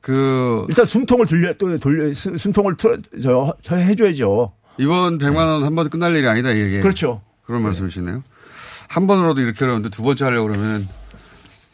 그 0.00 0.64
일단 0.68 0.86
숨통을 0.86 1.26
돌려 1.26 1.52
또 1.54 1.76
돌려 1.78 2.12
숨통을 2.14 2.76
틀어 2.76 2.98
저, 3.22 3.54
저 3.62 3.76
해줘야죠. 3.76 4.52
이번 4.78 5.18
100만 5.18 5.36
원 5.36 5.62
한 5.64 5.74
번 5.74 5.88
끝날 5.90 6.14
일이 6.14 6.26
아니다 6.28 6.50
이게. 6.50 6.80
그렇죠. 6.80 7.22
그런 7.44 7.62
말씀이시네요. 7.62 8.22
한 8.88 9.06
번으로도 9.06 9.40
이렇게 9.40 9.64
하려는데 9.64 9.88
두 9.90 10.02
번째 10.02 10.24
하려고 10.26 10.48
그러면 10.48 10.86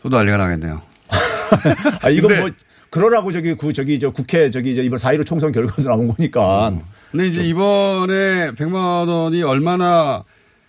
저도 0.03 0.17
난리가 0.17 0.37
나겠네요. 0.39 0.81
아, 2.03 2.09
이건 2.09 2.39
뭐 2.41 2.51
그러라고 2.91 3.33
저기 3.33 3.55
그 3.55 3.73
저기 3.73 3.99
저 4.01 4.11
국회 4.11 4.51
저기 4.51 4.73
이번 4.75 4.99
4.15 4.99 5.27
총선 5.27 5.53
결과도 5.53 5.83
나온 5.83 6.09
거니까. 6.09 6.71
음. 6.71 6.81
근데 7.13 7.27
이제 7.29 7.43
이번에 7.43 8.53
100만 8.53 9.07
원이 9.07 9.43
얼마나 9.43 10.25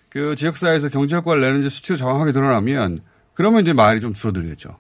그 0.10 0.36
지역사회에서 0.36 0.90
경제 0.90 1.16
효과를 1.16 1.42
내는지 1.42 1.70
수치로 1.70 1.98
정확하게 1.98 2.34
드러나면 2.34 3.00
그러면 3.34 3.62
이제 3.62 3.74
말이 3.74 4.02
좀 4.02 4.14
줄어들겠죠. 4.14 4.78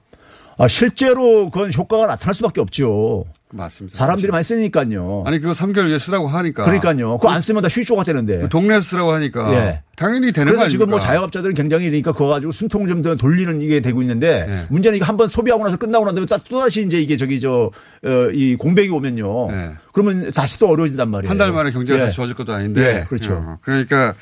아, 0.57 0.67
실제로 0.67 1.49
그건 1.49 1.73
효과가 1.73 2.05
나타날 2.05 2.33
수밖에 2.35 2.61
없죠. 2.61 3.25
맞습니다. 3.51 3.95
사람들이 3.95 4.31
많이 4.31 4.43
쓰니까요. 4.43 5.23
아니, 5.27 5.39
그거 5.39 5.53
3개월 5.53 5.87
위에 5.89 5.99
쓰라고 5.99 6.27
하니까. 6.27 6.63
그러니까요. 6.63 7.17
그거 7.19 7.29
안 7.29 7.39
쓰면 7.39 7.61
다 7.61 7.67
휴조가 7.69 8.03
되는데. 8.03 8.49
동네에서 8.49 8.81
쓰라고 8.81 9.11
하니까. 9.13 9.53
예. 9.53 9.81
당연히 9.95 10.31
되는 10.31 10.45
거예요. 10.47 10.57
그래서 10.57 10.71
지금 10.71 10.89
뭐 10.89 10.99
자영업자들은 10.99 11.53
굉장히 11.53 11.85
그러니까 11.85 12.13
그거 12.13 12.27
가지고 12.27 12.51
숨통 12.51 12.87
좀 12.87 13.03
돌리는 13.17 13.61
이게 13.61 13.79
되고 13.79 14.01
있는데 14.01 14.45
예. 14.49 14.65
문제는 14.69 14.95
이게 14.95 15.05
한번 15.05 15.29
소비하고 15.29 15.63
나서 15.63 15.77
끝나고 15.77 16.03
난 16.05 16.15
다음에 16.15 16.25
또다시 16.49 16.81
이제 16.83 16.99
이게 16.99 17.15
저기 17.15 17.39
저, 17.39 17.69
어, 18.03 18.29
이 18.33 18.55
공백이 18.55 18.89
오면요. 18.89 19.51
예. 19.51 19.71
그러면 19.91 20.31
다시 20.31 20.57
또 20.59 20.67
어려워진단 20.69 21.09
말이에요. 21.09 21.29
한 21.29 21.37
달 21.37 21.51
만에 21.51 21.69
경제가 21.71 21.99
예. 21.99 22.03
다시 22.05 22.15
좋아질 22.15 22.35
것도 22.35 22.53
아닌데. 22.53 23.01
예. 23.01 23.05
그렇죠. 23.07 23.33
어. 23.35 23.57
그러니까 23.61 24.15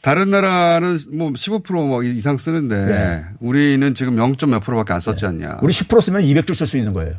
다른 0.00 0.30
나라는 0.30 0.98
뭐 1.12 1.30
15%뭐 1.30 2.02
이상 2.04 2.38
쓰는데 2.38 2.86
네. 2.86 3.24
우리는 3.40 3.94
지금 3.94 4.16
0. 4.16 4.36
몇 4.48 4.60
프로밖에 4.60 4.92
안 4.92 5.00
썼지 5.00 5.26
않냐. 5.26 5.48
네. 5.48 5.54
우리 5.60 5.72
10% 5.72 6.00
쓰면 6.00 6.22
200조 6.22 6.54
쓸 6.54 6.66
수 6.66 6.78
있는 6.78 6.92
거예요. 6.92 7.14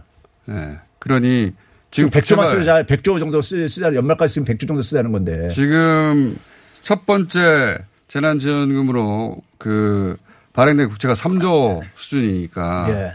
네. 0.45 0.79
그러니 0.99 1.53
지금 1.91 2.09
100조만 2.09 2.45
쓰자 2.45 2.83
100조 2.83 3.19
정도 3.19 3.41
쓰자 3.41 3.93
연말까지 3.93 4.35
쓰면 4.35 4.47
100조 4.47 4.67
정도 4.67 4.81
쓰자는 4.81 5.11
건데. 5.11 5.49
지금 5.49 6.37
첫 6.81 7.05
번째 7.05 7.79
재난지원금으로 8.07 9.37
그 9.57 10.15
발행된 10.53 10.89
국채가 10.89 11.13
3조 11.13 11.81
수준이니까 11.95 12.87
예. 12.89 13.13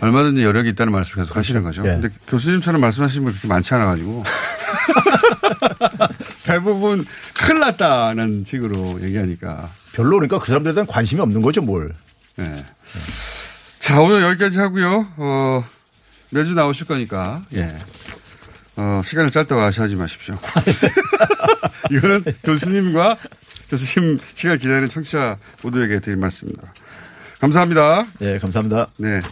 얼마든지 0.00 0.44
여력이 0.44 0.70
있다는 0.70 0.92
말씀을 0.92 1.24
계속 1.24 1.36
하시는 1.36 1.62
거죠. 1.62 1.82
예. 1.84 1.88
근데 1.88 2.08
교수님처럼 2.28 2.80
말씀하시는 2.80 3.24
분 3.24 3.32
그렇게 3.32 3.48
많지 3.48 3.74
않아 3.74 3.86
가지고 3.86 4.22
대부분 6.44 7.04
큰일 7.34 7.60
났다는 7.60 8.44
식으로 8.46 9.02
얘기하니까. 9.02 9.70
별로 9.92 10.12
그러니까 10.12 10.38
그 10.38 10.46
사람들에 10.46 10.74
대한 10.74 10.86
관심이 10.86 11.20
없는 11.20 11.40
거죠, 11.40 11.62
뭘. 11.62 11.90
네. 12.36 12.64
자, 13.78 14.00
오늘 14.00 14.22
여기까지 14.22 14.58
하고요. 14.58 15.08
어, 15.16 15.64
매주 16.30 16.54
나오실 16.54 16.86
거니까. 16.86 17.44
예. 17.54 17.76
어, 18.76 19.00
시간을 19.04 19.30
짧다고 19.30 19.60
아시하지 19.60 19.96
마십시오. 19.96 20.38
이거는 21.90 22.24
교수님과 22.44 23.16
교수님 23.70 24.18
시간 24.34 24.58
기다리는 24.58 24.88
청취자 24.88 25.38
모두에게 25.62 26.00
드릴 26.00 26.16
말씀입니다. 26.16 26.72
감사합니다. 27.40 28.06
네, 28.18 28.38
감사합니다. 28.38 28.88
네. 28.98 29.22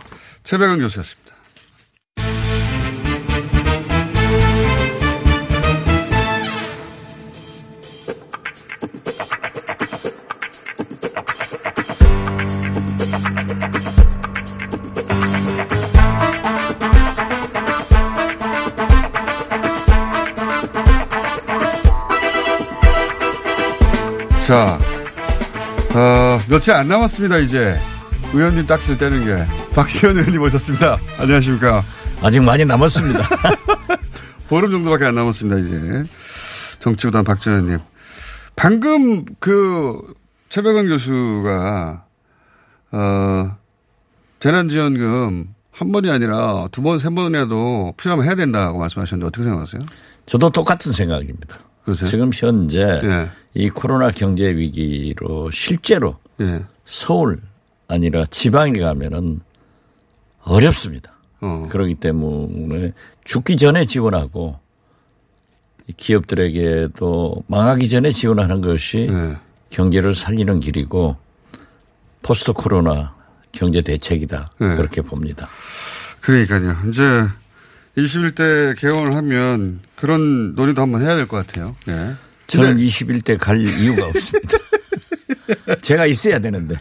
최백은 0.44 0.78
교수였습니다. 0.78 1.23
며칠 26.64 26.72
안 26.72 26.88
남았습니다, 26.88 27.36
이제. 27.40 27.78
의원님 28.32 28.66
딱지를 28.66 28.96
떼는 28.96 29.26
게. 29.26 29.46
박시현 29.74 30.16
의원님 30.16 30.40
오셨습니다. 30.40 30.98
안녕하십니까. 31.18 31.84
아직 32.22 32.40
많이 32.40 32.64
남았습니다. 32.64 33.20
보름 34.48 34.70
정도밖에 34.70 35.04
안 35.04 35.14
남았습니다, 35.14 35.58
이제. 35.58 36.10
정치구단 36.78 37.22
박지현 37.24 37.56
의원님. 37.56 37.78
방금 38.56 39.26
그 39.40 40.14
최백원 40.48 40.88
교수가, 40.88 42.04
어, 42.92 43.56
재난지원금 44.40 45.54
한 45.70 45.92
번이 45.92 46.10
아니라 46.10 46.68
두 46.72 46.80
번, 46.80 46.98
세 46.98 47.10
번이라도 47.10 47.92
필요하면 47.98 48.24
해야 48.24 48.34
된다고 48.34 48.78
말씀하셨는데 48.78 49.26
어떻게 49.26 49.44
생각하세요? 49.44 49.82
저도 50.24 50.48
똑같은 50.48 50.92
생각입니다. 50.92 51.58
그러세요? 51.84 52.08
지금 52.08 52.30
현재 52.32 53.00
예. 53.04 53.28
이 53.54 53.68
코로나 53.68 54.10
경제 54.10 54.54
위기로 54.54 55.50
실제로 55.50 56.16
예. 56.40 56.64
서울 56.84 57.40
아니라 57.88 58.24
지방에 58.26 58.78
가면은 58.80 59.40
어렵습니다. 60.42 61.12
어. 61.40 61.62
그렇기 61.68 61.94
때문에 61.96 62.92
죽기 63.24 63.56
전에 63.56 63.84
지원하고 63.84 64.58
기업들에게도 65.96 67.44
망하기 67.46 67.88
전에 67.88 68.10
지원하는 68.10 68.60
것이 68.60 69.06
예. 69.10 69.36
경제를 69.70 70.14
살리는 70.14 70.60
길이고 70.60 71.16
포스트 72.22 72.52
코로나 72.52 73.14
경제 73.52 73.82
대책이다. 73.82 74.52
예. 74.60 74.64
그렇게 74.76 75.02
봅니다. 75.02 75.48
그러니까요. 76.22 76.76
이제 76.88 77.02
21대 77.96 78.78
개원을 78.78 79.14
하면 79.14 79.80
그런 79.96 80.54
논의도 80.54 80.82
한번 80.82 81.02
해야 81.02 81.14
될 81.16 81.26
것 81.26 81.46
같아요. 81.46 81.76
네. 81.86 82.14
저는 82.46 82.76
21대 82.76 83.38
갈 83.38 83.60
이유가 83.60 84.06
없습니다. 84.06 84.58
제가 85.80 86.06
있어야 86.06 86.38
되는데. 86.38 86.74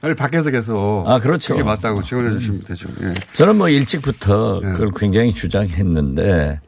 아니, 0.00 0.14
밖에서 0.14 0.50
계속. 0.50 1.04
아, 1.06 1.18
그렇죠. 1.20 1.54
그게 1.54 1.64
맞다고 1.64 2.02
지원해 2.02 2.30
주시면 2.30 2.62
되죠. 2.62 2.88
예. 3.02 3.14
저는 3.32 3.56
뭐 3.56 3.68
일찍부터 3.68 4.60
예. 4.64 4.68
그걸 4.72 4.90
굉장히 4.96 5.34
주장했는데 5.34 6.60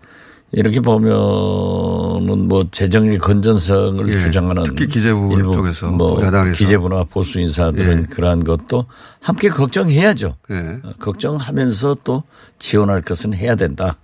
이렇게 0.54 0.80
보면은 0.80 2.46
뭐 2.46 2.66
재정의 2.70 3.18
건전성을 3.18 4.06
예. 4.10 4.18
주장하는 4.18 4.64
특히 4.64 4.86
기재부 4.86 5.34
일부 5.34 5.52
쪽에서 5.52 5.90
뭐 5.90 6.22
야당에서 6.22 6.58
기재부나 6.58 7.04
보수 7.04 7.40
인사들은 7.40 8.02
예. 8.02 8.06
그러한 8.14 8.44
것도 8.44 8.84
함께 9.20 9.48
걱정해야죠. 9.48 10.36
예. 10.50 10.78
어, 10.82 10.92
걱정하면서 10.98 11.96
또 12.04 12.22
지원할 12.58 13.00
것은 13.00 13.32
해야 13.32 13.54
된다. 13.54 13.96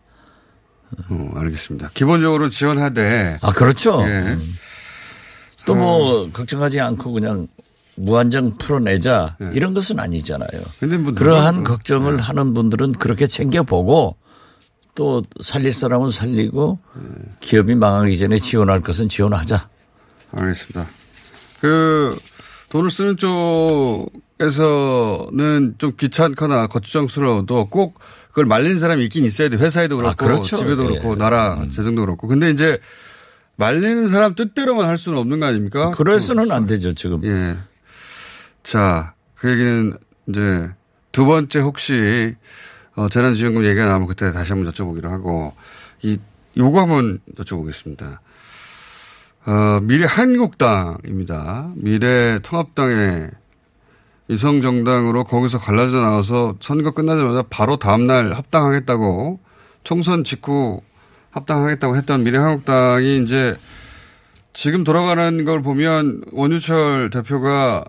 어, 1.11 1.33
알겠습니다. 1.37 1.90
기본적으로 1.93 2.49
지원하되. 2.49 3.38
아 3.43 3.52
그렇죠. 3.52 4.02
예. 4.07 4.12
음. 4.12 4.55
또뭐 5.67 6.23
어. 6.23 6.31
걱정하지 6.33 6.81
않고 6.81 7.12
그냥 7.12 7.47
무한정 7.97 8.57
풀어내자 8.57 9.37
예. 9.43 9.50
이런 9.52 9.75
것은 9.75 10.00
아니잖아요. 10.00 10.62
근데 10.81 10.97
뭐 10.97 11.12
그러한 11.12 11.62
걱정을 11.62 12.14
예. 12.14 12.23
하는 12.23 12.55
분들은 12.55 12.93
그렇게 12.93 13.26
챙겨보고 13.26 14.17
또 14.99 15.23
살릴 15.40 15.73
사람은 15.73 16.11
살리고 16.11 16.81
기업이 17.38 17.76
망하기 17.76 18.19
전에 18.19 18.37
지원할 18.37 18.81
것은 18.81 19.09
지원하자. 19.09 19.69
알겠습니다. 20.33 20.87
그 21.61 22.19
돈을 22.69 22.90
쓰는 22.90 23.17
쪽에서는 24.38 25.76
좀 25.78 25.93
귀찮거나 25.97 26.67
거추장스러워도 26.67 27.67
꼭 27.67 28.00
그걸 28.31 28.47
말리는 28.47 28.81
사람이 28.81 29.05
있긴 29.05 29.25
있어야 29.25 29.49
돼. 29.49 29.57
회사에도 29.57 29.99
그렇고 29.99 30.11
아, 30.11 30.14
그렇죠. 30.14 30.57
집에도 30.57 30.88
그렇고 30.88 31.12
예. 31.12 31.14
나라 31.14 31.55
음. 31.55 31.71
재정도 31.71 32.02
그렇고. 32.02 32.26
근데 32.26 32.50
이제 32.50 32.81
말리는 33.55 34.09
사람 34.09 34.35
뜻대로만 34.35 34.88
할 34.88 34.99
수는 34.99 35.17
없는 35.17 35.38
거 35.38 35.47
아닙니까? 35.47 35.93
그래서는 35.93 36.50
안 36.50 36.67
되죠 36.67 36.93
지금. 36.95 37.23
예. 37.25 37.57
자, 38.64 39.14
그 39.37 39.49
얘기는 39.49 39.97
이제 40.28 40.73
두 41.12 41.25
번째 41.25 41.61
혹시 41.61 42.35
어, 42.99 43.09
재난지원금 43.09 43.64
얘기가 43.64 43.87
나오면 43.87 44.09
그때 44.09 44.33
다시 44.33 44.52
한번 44.52 44.73
여쭤보기로 44.73 45.09
하고, 45.09 45.52
이, 46.02 46.19
요거 46.57 46.81
한번 46.81 47.21
여쭤보겠습니다. 47.37 48.19
어, 49.47 49.81
미래 49.83 50.05
한국당입니다. 50.05 51.71
미래 51.76 52.40
통합당의 52.43 53.31
이성정당으로 54.26 55.23
거기서 55.23 55.61
갈라져 55.61 56.00
나와서 56.00 56.57
선거 56.59 56.90
끝나자마자 56.90 57.45
바로 57.49 57.76
다음날 57.76 58.33
합당하겠다고 58.33 59.38
총선 59.85 60.25
직후 60.25 60.81
합당하겠다고 61.31 61.97
했던 61.97 62.25
미래 62.25 62.38
한국당이 62.38 63.23
이제 63.23 63.57
지금 64.52 64.83
돌아가는 64.83 65.45
걸 65.45 65.62
보면 65.62 66.25
원유철 66.33 67.11
대표가 67.11 67.85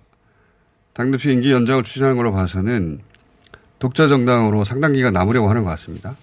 당대표 0.94 1.32
임기 1.32 1.52
연장을 1.52 1.84
추진하는 1.84 2.16
걸로 2.16 2.32
봐서는 2.32 3.09
독자 3.80 4.08
정당으로 4.08 4.64
상당 4.64 4.94
기간 4.94 5.14
남으려고 5.14 5.50
하는 5.50 5.64
것 5.64 5.70
같습니다. 5.72 6.16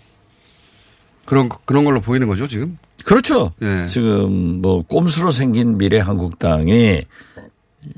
그런 1.25 1.49
그런 1.65 1.85
걸로 1.85 2.01
보이는 2.01 2.29
거죠 2.29 2.47
지금? 2.47 2.79
그렇죠. 3.05 3.53
예. 3.63 3.85
지금 3.87 4.63
뭐 4.63 4.83
꼼수로 4.83 5.31
생긴 5.31 5.77
미래 5.77 5.99
한국당이 5.99 7.03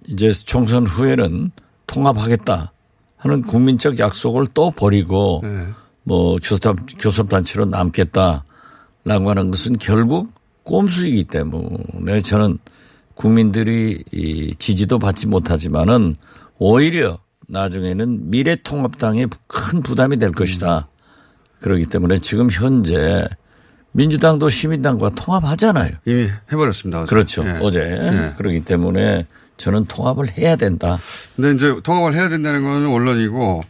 이제 0.08 0.30
총선 0.30 0.86
후에는 0.86 1.50
통합하겠다 1.86 2.72
하는 3.16 3.42
국민적 3.42 3.98
약속을 3.98 4.46
또 4.54 4.70
버리고 4.70 5.42
예. 5.44 5.68
뭐 6.04 6.38
교섭 6.42 6.76
교섭 6.98 7.28
단체로 7.28 7.66
남겠다라고 7.66 8.42
하는 9.04 9.50
것은 9.50 9.78
결국 9.78 10.32
꼼수이기 10.62 11.24
때문에 11.24 12.20
저는 12.20 12.58
국민들이 13.14 14.02
이 14.12 14.54
지지도 14.58 14.98
받지 14.98 15.26
못하지만은 15.26 16.14
오히려 16.58 17.18
나중에는 17.48 18.30
미래통합당에 18.30 19.26
큰 19.46 19.82
부담이 19.82 20.18
될 20.18 20.32
것이다. 20.32 20.88
그렇기 21.60 21.86
때문에 21.86 22.18
지금 22.18 22.48
현재 22.50 23.26
민주당도 23.92 24.48
시민당과 24.48 25.10
통합하잖아요. 25.10 25.90
이미 26.04 26.30
해버렸습니다. 26.52 27.02
어제. 27.02 27.08
그렇죠. 27.08 27.44
예. 27.44 27.58
어제. 27.60 27.80
예. 27.80 28.34
그렇기 28.36 28.60
때문에 28.60 29.26
저는 29.56 29.86
통합을 29.86 30.30
해야 30.30 30.56
된다. 30.56 30.98
근데 31.34 31.52
이제 31.52 31.74
통합을 31.82 32.14
해야 32.14 32.28
된다는 32.28 32.62
건 32.62 32.86
원론이고 32.86 33.62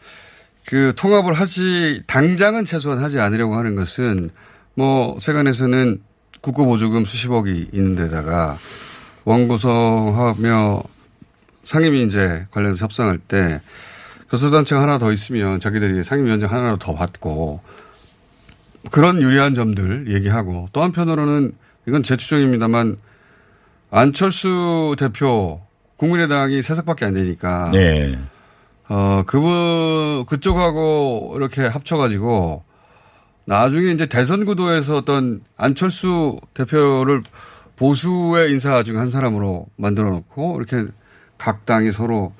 그 0.67 0.93
통합을 0.97 1.33
하지 1.33 2.03
당장은 2.07 2.67
최소한 2.67 3.03
하지 3.03 3.19
않으려고 3.21 3.55
하는 3.55 3.75
것은 3.75 4.31
뭐 4.75 5.17
세간에서는 5.19 6.03
국고보조금 6.43 7.05
수십억이 7.05 7.71
있는 7.73 7.97
데다가 7.97 8.59
원구성하며 9.25 10.83
상임위 11.69 12.03
이제 12.05 12.47
관련해서 12.51 12.83
협상할 12.83 13.19
때 13.19 13.61
교섭단체가 14.31 14.81
하나 14.81 14.97
더 14.97 15.13
있으면 15.13 15.61
자기들이 15.61 16.03
상임위원장 16.03 16.51
하나로 16.51 16.79
더 16.79 16.95
받고 16.95 17.61
그런 18.91 19.21
유리한 19.21 19.53
점들 19.53 20.11
얘기하고 20.15 20.71
또 20.73 20.83
한편으로는 20.83 21.53
이건 21.87 22.03
제 22.03 22.17
추정입니다만 22.17 22.97
안철수 23.91 24.97
대표 24.99 25.61
국민의당이 25.99 26.63
세 26.63 26.75
석밖에 26.75 27.05
안 27.05 27.13
되니까 27.13 27.71
네. 27.71 28.19
어 28.89 29.25
그분 29.27 30.25
그쪽하고 30.25 31.35
이렇게 31.37 31.67
합쳐가지고 31.67 32.65
나중에 33.45 33.91
이제 33.91 34.07
대선 34.07 34.47
구도에서 34.47 34.97
어떤 34.97 35.43
안철수 35.59 36.41
대표를 36.55 37.23
보수의 37.77 38.53
인사 38.53 38.83
중 38.83 38.97
한 38.97 39.11
사람으로 39.11 39.67
만들어 39.77 40.09
놓고 40.09 40.57
이렇게 40.63 40.91
각 41.39 41.65
당이 41.65 41.93
서로 41.93 42.33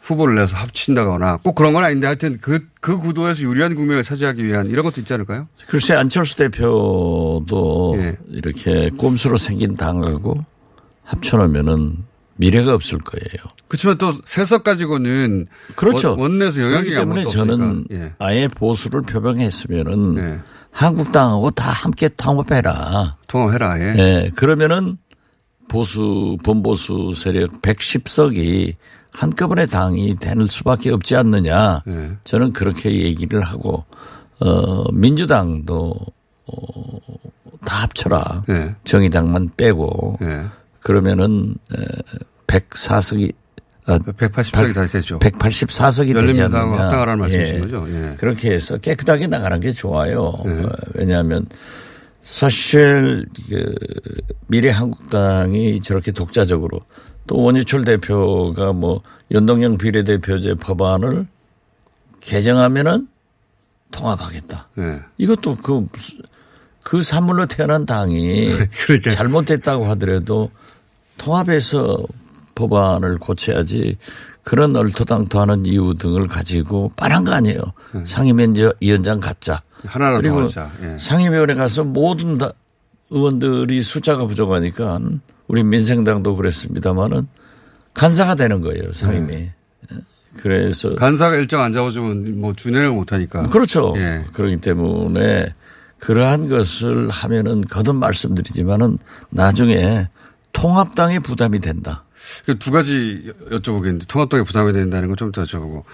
후보를 0.00 0.34
내서 0.34 0.56
합친다거나 0.56 1.38
꼭 1.38 1.54
그런 1.54 1.72
건 1.72 1.84
아닌데 1.84 2.06
하여튼 2.06 2.38
그, 2.40 2.66
그 2.80 2.98
구도에서 2.98 3.42
유리한 3.42 3.74
국면을 3.74 4.02
차지하기 4.02 4.44
위한 4.44 4.68
이런 4.68 4.84
것도 4.84 5.00
있지 5.00 5.12
않을까요? 5.12 5.46
글쎄 5.68 5.94
안철수 5.94 6.36
대표도 6.36 7.94
예. 7.98 8.16
이렇게 8.30 8.90
꼼수로 8.96 9.36
생긴 9.36 9.76
당하고 9.76 10.34
합쳐놓으면은 11.04 12.04
미래가 12.36 12.72
없을 12.72 12.98
거예요. 12.98 13.52
그렇지만 13.68 13.98
또 13.98 14.14
세석 14.24 14.64
가지고는 14.64 15.46
그렇죠. 15.76 16.16
원내에서 16.18 16.62
영향이 16.62 16.90
때문에 16.90 17.24
저는 17.24 17.84
예. 17.92 18.14
아예 18.18 18.48
보수를 18.48 19.02
표명했으면은 19.02 20.16
예. 20.18 20.40
한국당하고 20.72 21.50
다 21.50 21.70
함께 21.70 22.08
통합해라. 22.08 23.18
통합해라. 23.26 23.80
예. 23.80 23.94
예. 23.98 24.30
그러면은 24.34 24.96
보수 25.70 26.36
범보수 26.44 27.12
세력 27.16 27.62
110석이 27.62 28.74
한꺼번에 29.12 29.66
당이 29.66 30.16
될 30.16 30.46
수밖에 30.46 30.90
없지 30.90 31.14
않느냐. 31.16 31.82
예. 31.88 32.10
저는 32.24 32.52
그렇게 32.52 32.92
얘기를 32.92 33.40
하고 33.40 33.84
어 34.40 34.92
민주당도 34.92 35.94
어다 36.46 37.82
합쳐라. 37.82 38.44
예. 38.50 38.74
정의당만 38.84 39.50
빼고 39.56 40.18
예. 40.22 40.44
그러면은 40.80 41.54
104석이 42.48 43.32
180석이 43.86 44.74
다 44.74 44.86
되죠. 44.86 45.18
184석이 45.20 46.26
되지 46.26 46.42
않느냐. 46.42 46.60
합당하라는 46.60 47.20
말씀이신 47.20 47.54
예. 47.54 47.60
거죠. 47.60 47.86
예. 47.90 48.16
그렇게 48.18 48.50
해서 48.52 48.76
깨끗하게 48.78 49.28
나가는 49.28 49.60
게 49.60 49.70
좋아요. 49.70 50.32
예. 50.46 50.50
어, 50.50 50.68
왜냐하면 50.94 51.46
사실 52.22 53.26
그 53.48 53.74
미래 54.46 54.70
한국당이 54.70 55.80
저렇게 55.80 56.12
독자적으로 56.12 56.80
또 57.26 57.40
원희철 57.42 57.84
대표가 57.84 58.72
뭐 58.72 59.02
연동형 59.30 59.78
비례대표제 59.78 60.54
법안을 60.54 61.26
개정하면은 62.20 63.08
통합하겠다. 63.90 64.68
네. 64.74 65.00
이것도 65.18 65.56
그, 65.56 65.86
그 66.84 67.02
산물로 67.02 67.46
태어난 67.46 67.86
당이 67.86 68.50
그러니까. 68.86 69.10
잘못됐다고 69.10 69.84
하더라도 69.86 70.50
통합해서 71.18 72.04
법안을 72.60 73.18
고쳐야지 73.18 73.96
그런 74.42 74.76
얼토당토하는 74.76 75.66
이유 75.66 75.94
등을 75.98 76.28
가지고 76.28 76.90
빤한 76.96 77.24
거 77.24 77.32
아니에요. 77.32 77.60
네. 77.94 78.04
상임위원장 78.04 79.20
갖자. 79.20 79.62
하나라도 79.84 80.22
그리고 80.22 80.46
예. 80.82 80.98
상임위원회 80.98 81.54
가서 81.54 81.84
모든 81.84 82.36
다 82.36 82.52
의원들이 83.10 83.82
숫자가 83.82 84.26
부족하니까 84.26 85.00
우리 85.48 85.64
민생당도 85.64 86.36
그랬습니다마는 86.36 87.26
간사가 87.94 88.34
되는 88.34 88.60
거예요 88.60 88.92
상임위. 88.92 89.34
네. 89.34 89.54
그래서 90.36 90.94
간사가 90.94 91.36
일정 91.36 91.62
안 91.62 91.72
잡아주면 91.72 92.40
뭐 92.40 92.52
준회를 92.54 92.90
못 92.90 93.12
하니까. 93.12 93.44
그렇죠. 93.44 93.94
예. 93.96 94.24
그렇기 94.32 94.58
때문에 94.58 95.46
그러한 95.98 96.48
것을 96.48 97.08
하면은 97.10 97.62
거듭 97.62 97.96
말씀드리지만은 97.96 98.98
나중에 99.30 100.08
통합당의 100.52 101.20
부담이 101.20 101.58
된다. 101.60 102.04
그두 102.46 102.70
가지 102.70 103.30
여쭤보겠는데 103.50 104.08
통합당의 104.08 104.44
부담이 104.44 104.72
된다는 104.72 105.08
건 105.08 105.16
좀 105.16 105.32
더 105.32 105.42
여쭤보고 105.42 105.84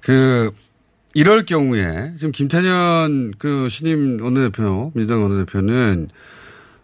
그 0.00 0.50
이럴 1.14 1.44
경우에 1.44 2.12
지금 2.18 2.32
김태년 2.32 3.34
그 3.38 3.68
신임 3.68 4.20
원내대표 4.22 4.92
민주당 4.94 5.22
원내대표는 5.22 6.08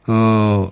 어 0.06 0.70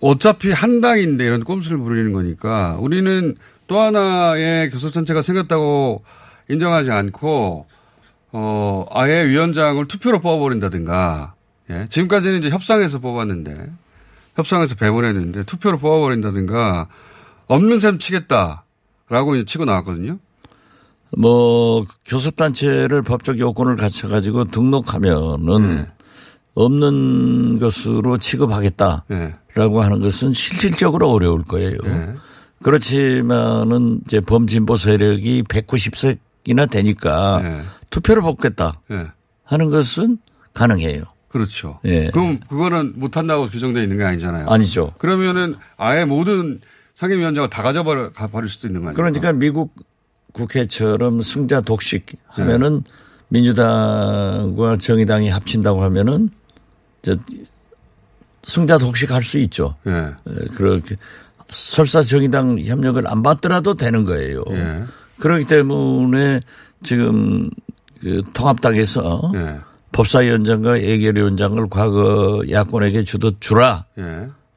어차피 0.00 0.50
한 0.52 0.80
당인데 0.80 1.24
이런 1.24 1.44
꼼수를 1.44 1.78
부리는 1.78 2.12
거니까 2.12 2.76
우리는 2.80 3.36
또 3.66 3.78
하나의 3.78 4.70
교섭단체가 4.70 5.22
생겼다고 5.22 6.02
인정하지 6.48 6.90
않고 6.90 7.66
어 8.32 8.86
아예 8.90 9.26
위원장을 9.26 9.86
투표로 9.88 10.20
뽑아버린다든가 10.20 11.34
예. 11.70 11.86
지금까지는 11.88 12.38
이제 12.38 12.50
협상에서 12.50 12.98
뽑았는데 12.98 13.70
협상에서 14.40 14.74
배분했는데 14.74 15.44
투표로 15.44 15.78
뽑아버린다든가 15.78 16.88
없는 17.46 17.78
셈 17.78 17.98
치겠다라고 17.98 19.36
이제 19.36 19.44
치고 19.44 19.64
나왔거든요. 19.64 20.18
뭐 21.16 21.84
교섭단체를 22.06 23.02
법적 23.02 23.38
요건을 23.38 23.76
갖춰가지고 23.76 24.44
등록하면은 24.46 25.76
네. 25.76 25.86
없는 26.54 27.58
것으로 27.58 28.18
취급하겠다라고 28.18 29.04
네. 29.08 29.32
하는 29.56 30.00
것은 30.00 30.32
실질적으로 30.32 31.10
어려울 31.10 31.44
거예요. 31.44 31.78
네. 31.82 32.14
그렇지만은 32.62 34.00
이제 34.04 34.20
범진보 34.20 34.76
세력이 34.76 35.44
190석이나 35.44 36.70
되니까 36.70 37.40
네. 37.42 37.62
투표를 37.90 38.22
뽑겠다 38.22 38.80
네. 38.88 39.06
하는 39.44 39.70
것은 39.70 40.18
가능해요. 40.54 41.04
그렇죠. 41.30 41.78
예. 41.84 42.10
그럼 42.10 42.40
그거는 42.48 42.94
못한다고 42.96 43.48
규정되어 43.48 43.82
있는 43.82 43.98
게 43.98 44.04
아니잖아요. 44.04 44.48
아니죠. 44.48 44.92
그러면은 44.98 45.54
아예 45.76 46.04
모든 46.04 46.60
상임위원장을 46.94 47.48
다 47.48 47.62
가져버릴 47.62 48.48
수도 48.48 48.66
있는 48.66 48.82
거 48.82 48.88
아니에요? 48.88 48.96
그러니까 48.96 49.32
미국 49.32 49.74
국회처럼 50.32 51.22
승자 51.22 51.60
독식 51.60 52.06
하면은 52.26 52.82
네. 52.84 52.92
민주당과 53.28 54.78
정의당이 54.78 55.28
합친다고 55.28 55.82
하면은 55.84 56.30
저 57.02 57.16
승자 58.42 58.78
독식 58.78 59.12
할 59.12 59.22
수 59.22 59.38
있죠. 59.38 59.76
네. 59.84 60.12
그렇게 60.56 60.96
설사 61.48 62.02
정의당 62.02 62.58
협력을 62.58 63.02
안 63.06 63.22
받더라도 63.22 63.74
되는 63.74 64.04
거예요. 64.04 64.42
네. 64.50 64.84
그렇기 65.18 65.44
때문에 65.46 66.40
지금 66.82 67.50
그 68.00 68.22
통합당에서 68.32 69.30
네. 69.32 69.60
법사위원장과 69.92 70.82
예결위원장을 70.82 71.68
과거 71.68 72.42
야권에게 72.48 73.02
주도 73.04 73.32
주라 73.40 73.84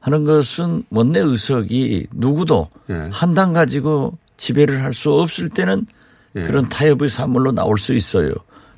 하는 0.00 0.24
것은 0.24 0.84
원내 0.90 1.20
의석이 1.20 2.08
누구도 2.12 2.68
예. 2.90 3.08
한당 3.10 3.52
가지고 3.54 4.18
지배를 4.36 4.82
할 4.82 4.92
수 4.92 5.12
없을 5.12 5.48
때는 5.48 5.86
예. 6.36 6.42
그런 6.42 6.68
타협의 6.68 7.08
산물로 7.08 7.52
나올 7.52 7.78
수 7.78 7.94
있어요. 7.94 8.32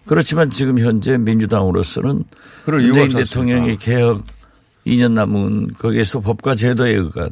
그렇지만 0.05 0.51
지금 0.51 0.79
현재 0.79 1.19
민주당으로서는 1.19 2.23
문재인 2.67 3.09
대통령의 3.09 3.77
개혁 3.79 4.23
2년 4.87 5.13
남은 5.13 5.75
거기에서 5.79 6.21
법과 6.21 6.55
제도에 6.55 6.93
의한 6.93 7.31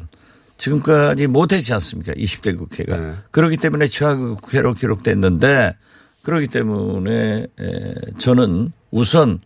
지금까지 0.57 1.29
못했지 1.29 1.73
않습니까? 1.73 2.13
20대 2.15 2.59
국회가. 2.59 2.97
네. 2.99 3.15
그렇기 3.31 3.59
때문에 3.59 3.87
최악의 3.87 4.37
국회로 4.37 4.75
기록됐는데 4.75 5.77
그렇기 6.23 6.49
때문에 6.49 7.47
저는 8.19 8.73
우선 8.95 9.41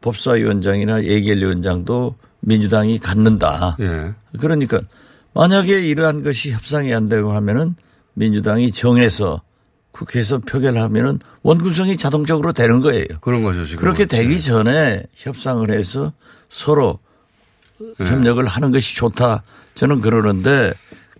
법사위원장이나 0.00 1.04
예결위원장도 1.04 2.16
민주당이 2.40 2.98
갖는다. 2.98 3.76
네. 3.78 4.12
그러니까 4.40 4.80
만약에 5.34 5.86
이러한 5.86 6.22
것이 6.22 6.50
협상이 6.50 6.94
안 6.94 7.08
되고 7.08 7.32
하면은 7.32 7.74
민주당이 8.14 8.72
정해서 8.72 9.42
국회에서 9.92 10.38
표결하면은 10.38 11.18
원구성이 11.42 11.98
자동적으로 11.98 12.52
되는 12.52 12.80
거예요. 12.80 13.04
그런 13.20 13.42
거죠, 13.42 13.66
지금. 13.66 13.82
그렇게 13.82 14.06
되기 14.06 14.36
네. 14.36 14.40
전에 14.40 15.02
협상을 15.14 15.70
해서 15.70 16.12
서로 16.48 16.98
네. 17.78 18.06
협력을 18.06 18.44
하는 18.46 18.72
것이 18.72 18.96
좋다. 18.96 19.42
저는 19.74 20.00
그러는데 20.00 20.72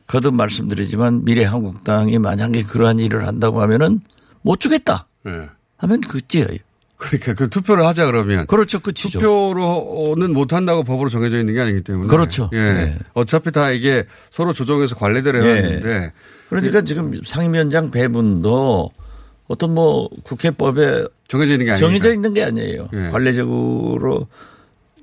거듭 0.07 0.35
말씀드리지만 0.35 1.25
미래 1.25 1.45
한국당이 1.45 2.19
만약에 2.19 2.63
그러한 2.63 3.01
일을 3.01 3.27
한다고 3.27 3.61
하면은 3.61 4.01
못 4.41 4.61
주겠다. 4.61 5.07
네. 5.25 5.49
하면 5.77 6.01
그지예요. 6.01 6.59
그러니까 6.97 7.35
그 7.35 7.49
투표를 7.51 7.85
하자 7.85 8.07
그러면 8.07 8.47
그렇죠, 8.47 8.81
끝이죠. 8.81 9.19
투표로는 9.19 10.33
못 10.33 10.53
한다고 10.53 10.85
법으로 10.85 11.11
정해져 11.11 11.39
있는 11.39 11.55
게 11.55 11.61
아니기 11.61 11.83
때문에 11.83 12.09
그렇죠. 12.09 12.51
예, 12.53 12.59
네. 12.59 12.99
어차피 13.15 13.51
다 13.51 13.71
이게 13.71 14.07
서로 14.31 14.53
조정해서 14.53 14.97
관례대로 14.97 15.45
해야 15.45 15.57
하는데 15.57 15.81
네. 15.81 16.13
그러니까 16.49 16.79
예. 16.79 16.85
지금 16.85 17.13
상임위원장 17.25 17.91
배분도 17.91 18.91
어떤 19.49 19.75
뭐 19.75 20.09
국회법에 20.23 21.07
정해져 21.29 21.53
있는 21.55 21.67
게 21.67 21.73
아니에요. 21.73 21.87
정해져 21.87 22.15
있는 22.15 22.33
게 22.33 22.45
아니에요. 22.45 22.89
예. 22.93 23.09
관례적으로 23.09 24.29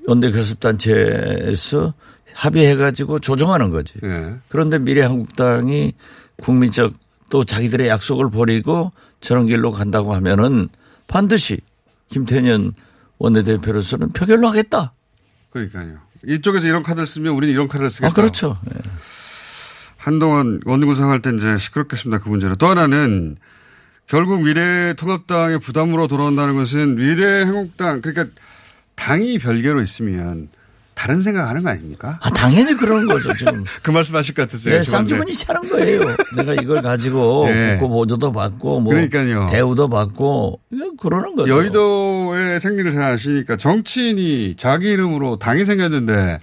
연대 0.09 0.31
교섭단체에서 0.31 1.93
합의해 2.33 2.75
가지고 2.75 3.19
조정하는 3.19 3.69
거지. 3.69 3.93
예. 4.03 4.35
그런데 4.47 4.79
미래한국당이 4.79 5.93
국민적 6.37 6.93
또 7.29 7.43
자기들의 7.43 7.87
약속을 7.87 8.29
버리고 8.29 8.91
저런 9.19 9.45
길로 9.45 9.71
간다고 9.71 10.13
하면은 10.15 10.69
반드시 11.07 11.59
김태년 12.11 12.73
원내대표로서는 13.17 14.09
표결로 14.09 14.47
하겠다. 14.49 14.93
그러니까요. 15.49 15.97
이쪽에서 16.27 16.67
이런 16.67 16.83
카드를 16.83 17.07
쓰면 17.07 17.33
우리는 17.33 17.53
이런 17.53 17.67
카드를 17.67 17.89
쓰겠다. 17.89 18.11
아, 18.11 18.13
그렇죠. 18.13 18.59
네. 18.65 18.79
한동안 19.97 20.59
원구성할 20.65 21.21
때 21.21 21.31
이제 21.35 21.57
시끄럽겠습니다. 21.57 22.23
그 22.23 22.29
문제는. 22.29 22.55
또 22.57 22.67
하나는 22.67 23.37
결국 24.07 24.43
미래통합당의 24.43 25.59
부담으로 25.59 26.07
돌아온다는 26.07 26.55
것은 26.55 26.95
미래한국당 26.95 28.01
그러니까 28.01 28.35
당이 28.95 29.39
별개로 29.39 29.81
있으면 29.81 30.49
다른 31.01 31.19
생각하는 31.19 31.63
거 31.63 31.69
아닙니까? 31.71 32.19
아 32.21 32.29
당연히 32.29 32.75
그런 32.75 33.07
거죠 33.07 33.33
지금. 33.33 33.63
그 33.81 33.89
말씀하실 33.89 34.35
것 34.35 34.43
같으세요. 34.43 34.75
네, 34.75 34.81
쌍주문이 34.83 35.33
차는 35.33 35.67
거예요. 35.67 36.15
내가 36.37 36.53
이걸 36.53 36.83
가지고 36.83 37.47
네. 37.49 37.77
국고 37.77 37.89
보조도 37.89 38.31
받고 38.31 38.81
뭐 38.81 38.93
그러니까요. 38.93 39.47
대우도 39.49 39.89
받고 39.89 40.59
그러는 40.99 41.35
거죠. 41.35 41.51
여의도의 41.51 42.59
생리를 42.59 42.91
잘 42.91 43.01
아시니까 43.13 43.57
정치인이 43.57 44.55
자기 44.57 44.89
이름으로 44.89 45.39
당이 45.39 45.65
생겼는데 45.65 46.39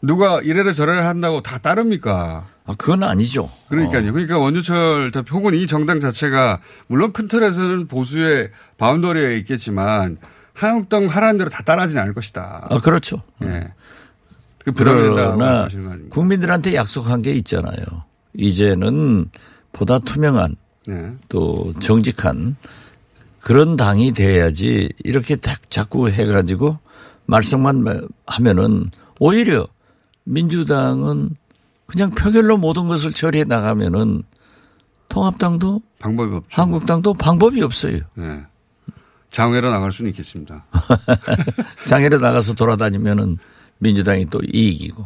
누가 0.00 0.40
이래라 0.40 0.72
저래라 0.72 1.06
한다고 1.06 1.42
다 1.42 1.58
따릅니까? 1.58 2.46
아, 2.64 2.74
그건 2.78 3.02
아니죠. 3.02 3.50
그러니까요. 3.68 4.08
어. 4.08 4.12
그러니까 4.12 4.38
원유철 4.38 5.10
대표 5.12 5.36
혹은 5.36 5.52
이 5.52 5.66
정당 5.66 6.00
자체가 6.00 6.60
물론 6.86 7.12
큰 7.12 7.28
틀에서는 7.28 7.86
보수의 7.86 8.48
바운더리에 8.78 9.36
있겠지만 9.36 10.16
한국당 10.68 11.06
하라는 11.06 11.38
대로 11.38 11.50
다 11.50 11.62
따라하지는 11.62 12.02
않을 12.02 12.14
것이다. 12.14 12.66
아, 12.70 12.78
그렇죠. 12.78 13.22
예. 13.42 13.72
그 14.58 14.72
그러나 14.72 15.68
국민들한테 16.10 16.74
약속한 16.74 17.22
게 17.22 17.32
있잖아요. 17.32 17.84
이제는 18.34 19.30
보다 19.72 19.98
투명한 19.98 20.56
네. 20.86 21.12
또 21.28 21.72
정직한 21.80 22.56
그런 23.40 23.76
당이 23.76 24.12
돼야지 24.12 24.88
이렇게 25.02 25.36
자꾸 25.70 26.10
해가지고 26.10 26.78
말썽만 27.26 28.08
하면은 28.26 28.90
오히려 29.18 29.66
민주당은 30.24 31.30
그냥 31.86 32.10
표결로 32.10 32.56
모든 32.56 32.86
것을 32.86 33.12
처리해 33.12 33.44
나가면은 33.44 34.22
통합당도 35.08 35.80
방법이 35.98 36.34
없죠. 36.36 36.62
한국당도 36.62 37.14
방법이 37.14 37.62
없어요. 37.62 38.00
네. 38.14 38.42
장외로 39.30 39.70
나갈 39.70 39.92
수는 39.92 40.10
있겠습니다. 40.10 40.64
장외로 41.86 42.18
나가서 42.18 42.54
돌아다니면은 42.54 43.38
민주당이 43.78 44.26
또 44.26 44.40
이익이고. 44.52 45.04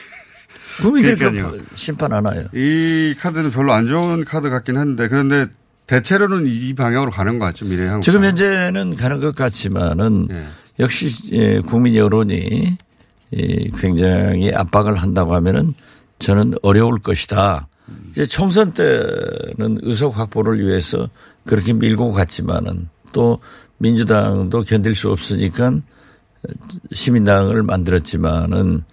국민들이 0.80 1.42
심판 1.74 2.12
안 2.12 2.24
와요. 2.26 2.44
이 2.54 3.14
카드는 3.18 3.50
별로 3.50 3.72
안 3.72 3.86
좋은 3.86 4.24
카드 4.24 4.50
같긴 4.50 4.76
한데 4.76 5.08
그런데 5.08 5.46
대체로는 5.86 6.46
이 6.46 6.74
방향으로 6.74 7.10
가는 7.10 7.38
것 7.38 7.46
같죠 7.46 7.64
미래 7.64 7.86
한국. 7.86 8.02
지금 8.02 8.24
현재는 8.24 8.94
가는 8.94 9.20
것 9.20 9.34
같지만은 9.34 10.26
네. 10.28 10.44
역시 10.78 11.32
예, 11.32 11.60
국민 11.60 11.94
여론이 11.94 12.76
굉장히 13.78 14.52
압박을 14.52 14.96
한다고 14.96 15.34
하면은 15.34 15.74
저는 16.18 16.54
어려울 16.62 16.98
것이다. 16.98 17.68
이제 18.08 18.26
총선 18.26 18.72
때는 18.72 19.78
의석 19.82 20.18
확보를 20.18 20.58
위해서 20.66 21.08
그렇게 21.44 21.72
밀고 21.72 22.12
갔지만은 22.12 22.88
또 23.16 23.38
민주당도 23.78 24.62
견딜 24.64 24.94
수 24.94 25.08
없으니까 25.08 25.72
시민당을 26.92 27.62
만들었지만은 27.62 28.84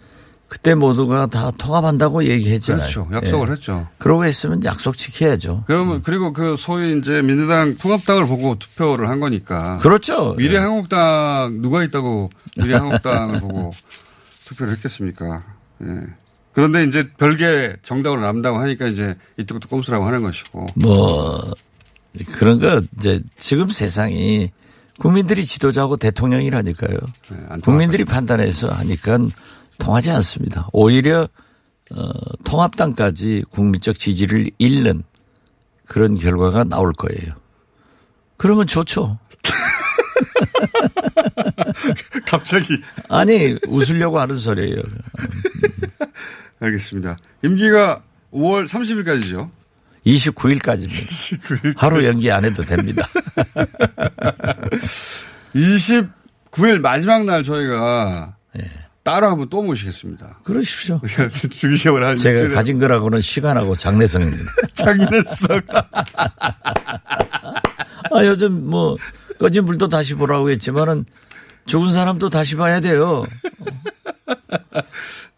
그때 0.47 0.75
모두가 0.75 1.25
다 1.25 1.51
통합한다고 1.51 2.23
얘기했잖아요. 2.23 2.87
그렇죠. 2.87 3.09
약속을 3.11 3.47
예. 3.49 3.51
했죠. 3.51 3.87
그러고 3.97 4.23
했으면 4.23 4.63
약속 4.63 4.95
지켜야죠. 4.95 5.63
그러면 5.67 5.97
음. 5.97 6.01
그리고 6.05 6.31
그 6.31 6.55
소위 6.55 6.97
이제 6.97 7.21
민주당 7.21 7.75
통합당을 7.75 8.27
보고 8.27 8.57
투표를 8.57 9.09
한 9.09 9.19
거니까. 9.19 9.77
그렇죠. 9.77 10.35
미래 10.35 10.57
한국당 10.57 11.59
누가 11.61 11.83
있다고 11.83 12.29
미래 12.55 12.75
한국당을 12.75 13.41
보고 13.41 13.73
투표를 14.45 14.73
했겠습니까? 14.73 15.43
예. 15.81 15.87
그런데 16.53 16.85
이제 16.85 17.09
별개 17.17 17.75
정당으로 17.83 18.21
남다고 18.21 18.59
하니까 18.59 18.85
이제 18.87 19.17
이쪽도 19.37 19.67
꼼수라고 19.67 20.05
하는 20.05 20.21
것이고. 20.21 20.67
뭐 20.75 21.53
그런 22.33 22.59
거 22.59 22.81
이제 22.97 23.21
지금 23.37 23.67
세상이 23.67 24.51
국민들이 24.99 25.45
지도자고 25.45 25.97
대통령이라니까요. 25.97 26.97
네, 27.29 27.37
국민들이 27.63 28.05
판단해서 28.05 28.69
하니까 28.69 29.17
통하지 29.79 30.11
않습니다. 30.11 30.69
오히려 30.71 31.27
어, 31.91 32.11
통합당까지 32.43 33.43
국민적 33.49 33.97
지지를 33.97 34.49
잃는 34.57 35.03
그런 35.85 36.15
결과가 36.15 36.63
나올 36.63 36.93
거예요. 36.93 37.35
그러면 38.37 38.67
좋죠. 38.67 39.19
갑자기. 42.25 42.77
아니, 43.09 43.57
웃으려고 43.67 44.19
하는 44.19 44.35
소리예요. 44.35 44.77
알겠습니다. 46.59 47.17
임기가 47.43 48.01
5월 48.31 48.65
30일까지죠. 48.65 49.49
29일까지입니다. 50.05 50.89
29일. 50.89 51.73
하루 51.77 52.03
연기 52.05 52.31
안 52.31 52.45
해도 52.45 52.63
됩니다. 52.63 53.07
29일 55.55 56.79
마지막 56.81 57.23
날 57.25 57.43
저희가 57.43 58.35
네. 58.55 58.63
따로 59.03 59.29
한번 59.29 59.49
또 59.49 59.61
모시겠습니다. 59.61 60.39
그러십시오. 60.43 60.99
주기시험을 61.51 62.03
하는 62.03 62.15
제가 62.15 62.39
일주일에. 62.39 62.55
가진 62.55 62.79
거라고는 62.79 63.21
시간하고 63.21 63.75
장래성입니다. 63.75 64.43
장래성. 64.73 65.61
아, 68.11 68.25
요즘 68.25 68.69
뭐 68.69 68.97
꺼진 69.39 69.65
불도 69.65 69.89
다시 69.89 70.15
보라고 70.15 70.49
했지만은 70.51 71.05
죽은 71.65 71.91
사람도 71.91 72.29
다시 72.29 72.55
봐야 72.55 72.79
돼요. 72.79 73.25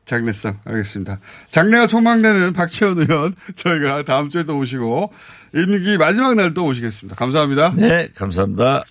장래성 0.05 0.59
알겠습니다. 0.65 1.17
장래가 1.49 1.87
촉망되는 1.87 2.53
박지원 2.53 2.97
의원 2.99 3.33
저희가 3.55 4.03
다음 4.03 4.29
주에 4.29 4.43
또 4.43 4.57
오시고 4.57 5.11
임기 5.53 5.97
마지막 5.97 6.35
날 6.35 6.53
또 6.53 6.65
오시겠습니다. 6.65 7.15
감사합니다. 7.15 7.73
네, 7.75 8.09
감사합니다. 8.15 8.83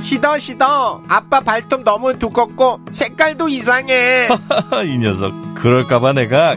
시더 0.00 0.38
시더 0.38 1.02
아빠 1.08 1.40
발톱 1.40 1.82
너무 1.84 2.18
두껍고 2.18 2.80
색깔도 2.90 3.48
이상해. 3.48 4.28
이 4.86 4.98
녀석 4.98 5.32
그럴까봐 5.56 6.12
내가 6.14 6.54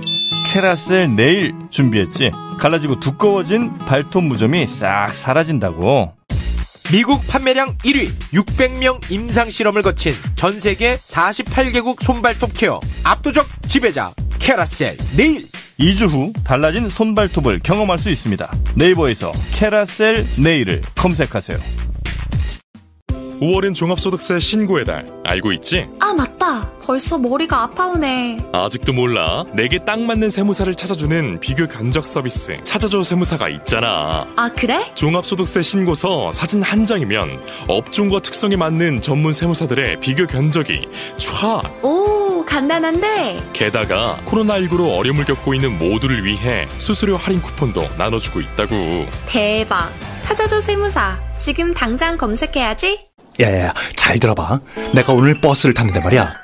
캐라셀 0.52 1.16
네일 1.16 1.54
준비했지. 1.70 2.32
갈라지고 2.60 3.00
두꺼워진 3.00 3.74
발톱 3.80 4.24
무좀이 4.24 4.68
싹 4.68 5.10
사라진다고. 5.14 6.14
미국 6.94 7.26
판매량 7.26 7.76
1위 7.80 8.12
600명 8.36 9.12
임상 9.12 9.50
실험을 9.50 9.82
거친 9.82 10.12
전 10.36 10.60
세계 10.60 10.96
48개국 10.96 12.04
손발톱 12.04 12.52
케어 12.54 12.80
압도적 13.04 13.48
지배자 13.68 14.12
캐라셀 14.38 14.98
네일 15.18 15.48
2주 15.80 16.08
후 16.08 16.32
달라진 16.46 16.90
손발톱을 16.90 17.62
경험할 17.64 17.98
수 17.98 18.12
있습니다. 18.12 18.48
네이버에서 18.76 19.32
캐라셀 19.56 20.24
네일을 20.44 20.84
검색하세요. 20.96 21.58
5월은 23.42 23.74
종합소득세 23.74 24.38
신고의 24.38 24.86
달. 24.86 25.08
알고 25.26 25.52
있지? 25.54 25.88
아, 26.00 26.14
맞다. 26.14 26.33
벌써 26.86 27.18
머리가 27.18 27.64
아파오네. 27.64 28.50
아직도 28.52 28.92
몰라. 28.92 29.46
내게 29.54 29.80
딱 29.80 30.02
맞는 30.02 30.30
세무사를 30.30 30.74
찾아주는 30.76 31.40
비교 31.40 31.66
견적 31.66 32.06
서비스. 32.06 32.58
찾아줘 32.66 33.04
세무사가 33.04 33.48
있잖아. 33.50 34.26
아, 34.36 34.50
그래? 34.56 34.92
종합소득세 34.94 35.62
신고서 35.62 36.30
사진 36.32 36.62
한 36.62 36.86
장이면 36.86 37.42
업종과 37.70 38.20
특성에 38.20 38.58
맞는 38.58 39.00
전문 39.02 39.32
세무사들의 39.32 40.02
비교 40.02 40.28
견적이 40.28 40.88
촤! 41.18 41.64
오, 41.84 42.44
간단한데? 42.46 43.40
게다가 43.54 44.20
코로나19로 44.26 44.98
어려움을 44.98 45.24
겪고 45.24 45.54
있는 45.54 45.78
모두를 45.80 46.26
위해 46.26 46.68
수수료 46.80 47.16
할인 47.16 47.42
쿠폰도 47.42 47.88
나눠주고 47.98 48.42
있다고. 48.42 49.06
대박. 49.28 49.90
찾아줘 50.22 50.60
세무사. 50.60 51.18
지금 51.38 51.74
당장 51.74 52.18
검색해야지. 52.18 53.00
야야야, 53.40 53.74
잘 53.96 54.20
들어봐. 54.20 54.60
내가 54.94 55.14
오늘 55.14 55.40
버스를 55.40 55.74
탔는데 55.74 56.02
말이야. 56.02 56.44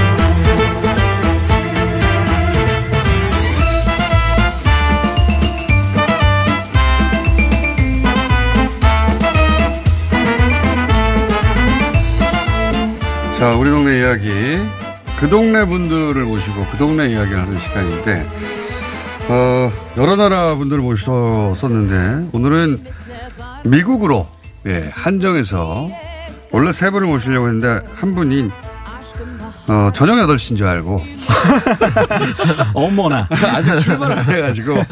자, 13.41 13.55
우리 13.55 13.71
동네 13.71 14.01
이야기. 14.01 14.29
그 15.19 15.27
동네 15.27 15.65
분들을 15.65 16.25
모시고 16.25 16.63
그 16.69 16.77
동네 16.77 17.09
이야기를 17.09 17.41
하는 17.41 17.57
시간인데, 17.57 18.23
어, 19.29 19.71
여러 19.97 20.15
나라 20.15 20.53
분들을 20.53 20.79
모셨었는데, 20.83 22.29
오늘은 22.33 22.85
미국으로, 23.65 24.27
예, 24.67 24.91
한정해서, 24.93 25.89
원래 26.51 26.71
세 26.71 26.91
분을 26.91 27.07
모시려고 27.07 27.47
했는데, 27.47 27.83
한 27.95 28.13
분이, 28.13 28.51
어, 29.69 29.89
저녁 29.91 30.17
8시인 30.17 30.55
줄 30.55 30.67
알고. 30.67 31.01
어머나. 32.75 33.27
아직 33.31 33.79
출발을 33.79 34.19
안 34.19 34.25
해가지고, 34.25 34.83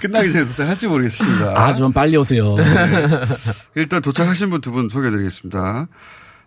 끝나기 0.00 0.32
전에 0.32 0.46
도착할지 0.46 0.86
모르겠습니다. 0.86 1.52
아, 1.54 1.74
좀 1.74 1.92
빨리 1.92 2.16
오세요. 2.16 2.54
네. 2.54 2.64
일단 3.74 4.00
도착하신 4.00 4.48
분두분 4.48 4.88
소개해드리겠습니다. 4.88 5.88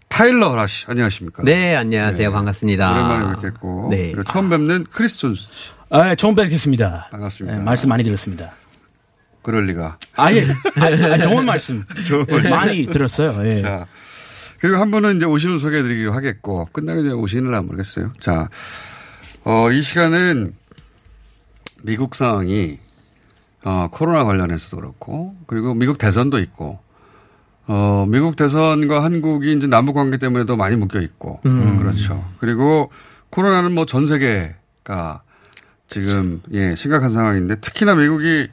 타일러 0.09 0.55
라쉬 0.55 0.85
안녕하십니까? 0.89 1.43
네, 1.43 1.75
안녕하세요. 1.75 2.29
네. 2.29 2.33
반갑습니다. 2.33 2.91
오랜만에 2.91 3.35
뵙겠고. 3.35 3.87
네. 3.91 4.13
처음 4.27 4.49
뵙는 4.49 4.85
크리스 4.91 5.19
존슨 5.19 5.41
씨. 5.43 5.69
아, 5.91 6.13
처음 6.15 6.35
뵙겠습니다. 6.35 7.07
반갑습니다. 7.11 7.57
네, 7.57 7.63
말씀 7.63 7.89
많이 7.89 8.03
들었습니다. 8.03 8.51
그럴 9.41 9.65
리가. 9.67 9.97
아, 10.17 10.33
예. 10.33 10.45
아, 10.75 11.17
좋은 11.19 11.45
말씀. 11.45 11.85
좋은 12.05 12.25
말씀. 12.29 12.49
많이 12.49 12.85
들었어요. 12.87 13.47
예. 13.47 13.61
자. 13.61 13.85
그리고 14.59 14.77
한 14.77 14.91
분은 14.91 15.17
이제 15.17 15.25
오시면 15.25 15.59
소개해 15.59 15.81
드리기로 15.83 16.11
하겠고, 16.11 16.65
끝나기 16.73 17.01
전에 17.01 17.13
오실는지 17.13 17.61
모르겠어요. 17.61 18.11
자, 18.19 18.49
어, 19.45 19.71
이 19.71 19.81
시간은 19.81 20.53
미국 21.81 22.13
상황이, 22.13 22.77
어, 23.63 23.87
코로나 23.89 24.25
관련해서도 24.25 24.75
그렇고, 24.75 25.37
그리고 25.47 25.73
미국 25.73 25.97
대선도 25.97 26.39
있고, 26.39 26.79
어, 27.71 28.05
미국 28.09 28.35
대선과 28.35 29.03
한국이 29.03 29.53
이제 29.53 29.67
남북 29.67 29.93
관계 29.93 30.17
때문에도 30.17 30.55
많이 30.55 30.75
묶여 30.75 30.99
있고. 30.99 31.39
음. 31.45 31.77
그렇죠. 31.77 32.25
그리고 32.39 32.91
코로나는 33.29 33.73
뭐 33.73 33.85
전 33.85 34.07
세계가 34.07 35.21
지금 35.87 36.41
예, 36.51 36.73
심각한 36.75 37.11
상황인데 37.11 37.55
특히나 37.61 37.93
미국이 37.95 38.47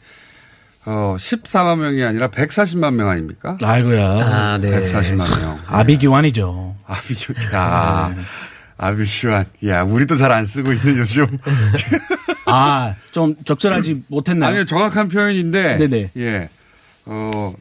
어, 0.85 1.17
14만 1.19 1.79
명이 1.79 2.05
아니라 2.05 2.29
140만 2.29 2.93
명 2.95 3.09
아닙니까? 3.09 3.57
아이고야. 3.63 4.07
아, 4.07 4.59
네. 4.59 4.71
140만 4.71 5.41
명. 5.41 5.59
아비규환이죠. 5.67 6.77
아비규환. 6.87 7.55
야, 7.55 8.13
네. 8.15 8.23
아비규환. 8.77 9.47
야, 9.67 9.83
우리도 9.83 10.15
잘 10.15 10.31
안 10.31 10.45
쓰고 10.47 10.73
있는 10.75 10.99
요즘. 10.99 11.27
아, 12.47 12.95
좀 13.13 13.35
적절하지 13.45 14.03
못했나요? 14.09 14.51
아니요, 14.51 14.65
정확한 14.67 15.09
표현인데. 15.09 15.79
네네. 15.79 16.11
예. 16.19 16.49
어, 17.07 17.55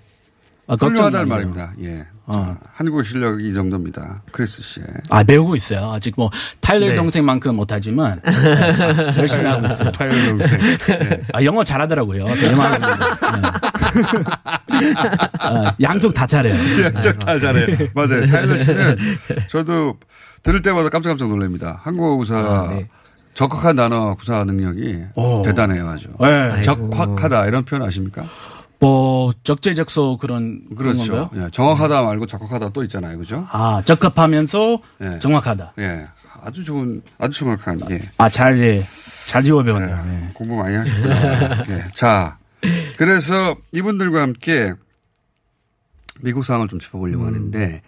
아, 0.68 0.76
훌륭하다는 0.80 1.28
말입니다. 1.28 1.74
예. 1.82 2.08
어. 2.28 2.58
한국 2.74 3.06
실력이 3.06 3.48
이 3.50 3.54
정도입니다. 3.54 4.18
크리스 4.32 4.64
씨. 4.64 4.82
아, 5.10 5.24
배우고 5.24 5.56
있어요. 5.56 5.92
아직 5.92 6.16
뭐, 6.18 6.32
타일러 6.60 6.88
네. 6.88 6.96
동생만큼 6.96 7.56
못하지만, 7.56 8.20
네, 8.26 8.32
열심히 9.20 9.46
하고 9.46 9.68
있어요. 9.68 9.92
타일러 9.92 10.30
동생. 10.30 10.58
네. 10.58 11.22
아, 11.34 11.44
영어 11.44 11.64
잘하더라고요. 11.64 12.26
대만. 12.36 12.82
네. 12.82 12.88
아, 15.40 15.76
양쪽 15.82 16.14
다 16.16 16.26
잘해요. 16.26 16.56
양쪽 16.84 17.20
다 17.20 17.40
잘해요. 17.40 17.88
맞아요. 17.94 18.26
타일러 18.26 18.58
씨는 18.58 18.98
저도 19.48 19.98
들을 20.42 20.64
때마다 20.64 20.90
깜짝깜짝 20.90 21.30
놀랍니다. 21.30 21.82
한국어 21.84 22.16
구사. 22.18 22.36
아, 22.38 22.68
네. 22.72 22.88
적확한 23.36 23.76
단어 23.76 24.16
구사 24.16 24.46
능력이 24.46 25.04
오. 25.16 25.42
대단해요, 25.44 25.90
아주. 25.90 26.08
네. 26.22 26.62
적확하다 26.64 27.48
이런 27.48 27.66
표현 27.66 27.84
아십니까? 27.84 28.24
뭐 28.80 29.34
적재적소 29.44 30.18
그런 30.18 30.64
그렇죠. 30.76 31.30
예, 31.36 31.50
정확하다 31.52 32.04
말고 32.04 32.26
적확하다 32.26 32.70
또 32.70 32.84
있잖아요, 32.84 33.18
그죠? 33.18 33.48
아 33.50 33.82
적합하면서 33.86 34.80
예. 35.02 35.20
정확하다. 35.20 35.74
예, 35.80 36.08
아주 36.44 36.64
좋은 36.64 37.02
아주 37.18 37.40
정확한 37.40 37.82
예. 37.90 38.00
아잘 38.18 38.60
예. 38.60 38.84
잘 39.28 39.44
지워 39.44 39.64
배웠네요. 39.64 40.04
예. 40.08 40.14
예. 40.14 40.30
공부 40.34 40.56
많이 40.56 40.76
하셨구나. 40.76 41.64
예. 41.70 41.86
자, 41.94 42.38
그래서 42.98 43.56
이분들과 43.72 44.22
함께 44.22 44.74
미국 46.22 46.44
상황을 46.44 46.68
좀 46.68 46.80
짚어보려고 46.80 47.24
음. 47.24 47.28
하는데 47.28 47.82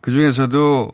그 0.00 0.10
중에서도 0.10 0.92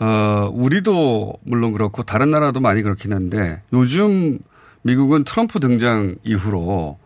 어 0.00 0.50
우리도 0.52 1.34
물론 1.44 1.72
그렇고 1.72 2.02
다른 2.02 2.30
나라도 2.30 2.60
많이 2.60 2.82
그렇긴 2.82 3.12
한데 3.12 3.62
요즘 3.72 4.38
미국은 4.82 5.24
트럼프 5.24 5.60
등장 5.60 6.16
이후로 6.24 6.98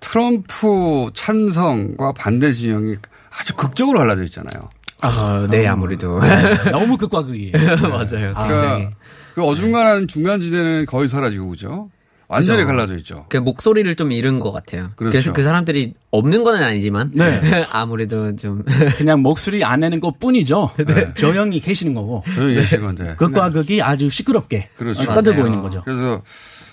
트럼프 0.00 1.10
찬성과 1.14 2.12
반대 2.12 2.52
진영이 2.52 2.96
아주 3.38 3.54
극적으로 3.54 3.98
갈라져 4.00 4.24
있잖아요. 4.24 4.68
아, 5.02 5.46
네, 5.50 5.66
아무래도. 5.66 6.20
네, 6.20 6.28
너무 6.72 6.96
극과 6.96 7.22
극이에요. 7.22 7.52
맞아요. 7.88 8.34
그러니까 8.34 8.90
그 9.34 9.42
어중간한 9.42 10.08
중간 10.08 10.40
지대는 10.40 10.86
거의 10.86 11.08
사라지고 11.08 11.50
그죠? 11.50 11.90
완전히 12.28 12.58
그죠. 12.58 12.66
갈라져 12.68 12.96
있죠. 12.96 13.26
그 13.28 13.38
목소리를 13.38 13.92
좀 13.96 14.12
잃은 14.12 14.38
것 14.38 14.52
같아요. 14.52 14.90
그렇죠. 14.94 15.10
그래서 15.10 15.32
그 15.32 15.42
사람들이 15.42 15.94
없는 16.12 16.44
건 16.44 16.62
아니지만 16.62 17.10
네. 17.12 17.40
아무래도 17.72 18.36
좀 18.36 18.62
그냥 18.98 19.20
목소리 19.20 19.64
안 19.64 19.80
내는 19.80 19.98
것 19.98 20.20
뿐이죠. 20.20 20.70
조용히 21.16 21.58
계시는 21.58 21.94
거고. 21.94 22.22
조용히 22.34 22.54
계신 22.54 22.82
건데. 22.82 23.16
극과 23.16 23.50
극이 23.50 23.82
아주 23.82 24.08
시끄럽게 24.08 24.68
그렇죠. 24.76 25.10
어, 25.10 25.14
떠들고 25.14 25.46
있는 25.46 25.60
거죠. 25.60 25.82
그래서 25.84 26.22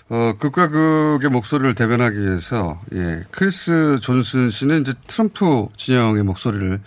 어, 0.10 0.34
극과 0.39 0.70
극의 0.70 1.30
목소리를 1.30 1.76
대변하기 1.76 2.20
위해서 2.20 2.80
예, 2.93 3.24
크리스 3.32 4.00
존슨 4.02 4.50
씨는 4.50 4.82
이제 4.82 4.93
트럼프 5.06 5.67
진영의 5.76 6.24
목소리를 6.24 6.80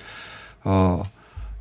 어, 0.64 1.02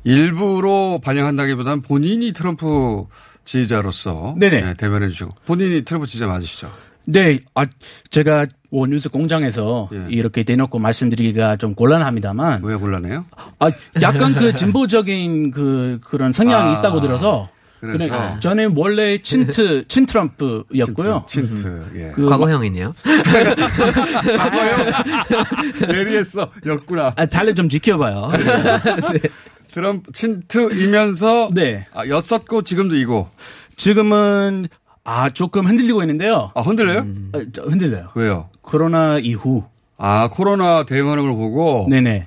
일부러 0.04 1.00
반영한다기보다는 1.04 1.82
본인이 1.82 2.32
트럼프 2.32 3.04
지지자로서 3.44 4.36
네네. 4.38 4.68
예, 4.68 4.74
대변해 4.74 5.08
주시고 5.08 5.30
본인이 5.44 5.82
트럼프 5.84 6.06
지지자 6.06 6.26
맞으시죠? 6.26 6.70
네, 7.04 7.40
아, 7.54 7.66
제가 8.10 8.46
원뉴스 8.70 9.08
공장에서 9.08 9.88
이렇게 10.08 10.44
대놓고 10.44 10.78
말씀드리기가 10.78 11.56
좀 11.56 11.74
곤란합니다만. 11.74 12.62
왜 12.62 12.76
곤란해요? 12.76 13.24
아, 13.58 13.70
약간 14.00 14.34
그 14.34 14.54
진보적인 14.54 15.50
그, 15.50 15.98
그런 16.04 16.32
성향이 16.32 16.76
아, 16.76 16.78
있다고 16.78 17.00
들어서. 17.00 17.48
그래서. 17.80 18.06
그래, 18.08 18.36
저는 18.40 18.74
원래 18.76 19.18
친트, 19.18 19.86
친트럼프였고요. 19.88 21.24
친트, 21.26 21.54
친트, 21.54 21.84
예. 21.96 22.12
그 22.14 22.26
과거형이네요. 22.26 22.94
예리했어. 25.92 26.50
였구나. 26.66 27.12
아, 27.16 27.26
달래 27.26 27.54
좀 27.54 27.68
지켜봐요. 27.68 28.30
트럼프 29.68 30.12
친트이면서 30.12 31.50
네. 31.54 31.84
아, 31.94 32.06
였었고 32.06 32.62
지금도 32.62 32.96
이고. 32.96 33.28
지금은 33.76 34.66
아 35.04 35.30
조금 35.30 35.66
흔들리고 35.66 36.02
있는데요. 36.02 36.50
아 36.54 36.60
흔들려요? 36.60 37.06
아, 37.32 37.40
저 37.52 37.62
흔들려요. 37.62 38.08
왜요? 38.14 38.50
코로나 38.60 39.18
이후. 39.18 39.64
아 39.96 40.28
코로나 40.30 40.84
대응하는 40.84 41.22
걸 41.24 41.32
보고. 41.32 41.86
네네. 41.88 42.26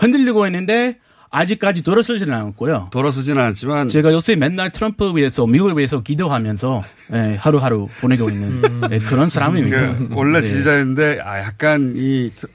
흔들리고 0.00 0.44
있는데 0.46 0.98
아직까지 1.32 1.82
돌아서지는 1.82 2.32
않았고요. 2.34 2.88
돌아서지는 2.92 3.42
않았지만 3.42 3.88
제가 3.88 4.12
요새 4.12 4.36
맨날 4.36 4.70
트럼프 4.70 5.16
위해서 5.16 5.46
미국을 5.46 5.76
위해서 5.76 6.00
기도하면서 6.02 6.84
예, 7.14 7.36
하루하루 7.40 7.88
보내고 8.00 8.28
있는 8.30 8.60
예, 8.92 8.98
그런 8.98 9.28
사람입니다. 9.30 9.94
그 9.96 10.08
원래 10.12 10.40
네. 10.40 10.46
지지자인데 10.46 11.20
아 11.24 11.40
약간 11.40 11.94
이 11.96 12.30
트- 12.36 12.46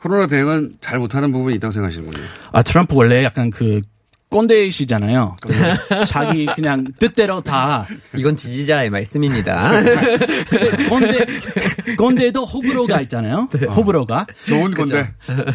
코로나 0.00 0.26
대응은 0.26 0.72
잘 0.80 0.98
못하는 0.98 1.32
부분이 1.32 1.54
있다고 1.56 1.72
생각하시는군요. 1.72 2.22
아 2.52 2.62
트럼프 2.62 2.94
원래 2.96 3.22
약간 3.24 3.50
그 3.50 3.80
꼰대이시잖아요. 4.34 5.36
그 5.42 5.52
자기 6.06 6.46
그냥 6.46 6.84
뜻대로 6.98 7.40
다 7.40 7.86
이건 8.16 8.34
지지자의 8.34 8.90
말씀입니다. 8.90 9.70
꼰대 10.88 11.26
꼰대도 11.96 12.44
호불호가 12.44 13.00
있잖아요. 13.02 13.48
호불호가 13.76 14.26
좋은 14.46 14.72
꼰대. 14.74 15.12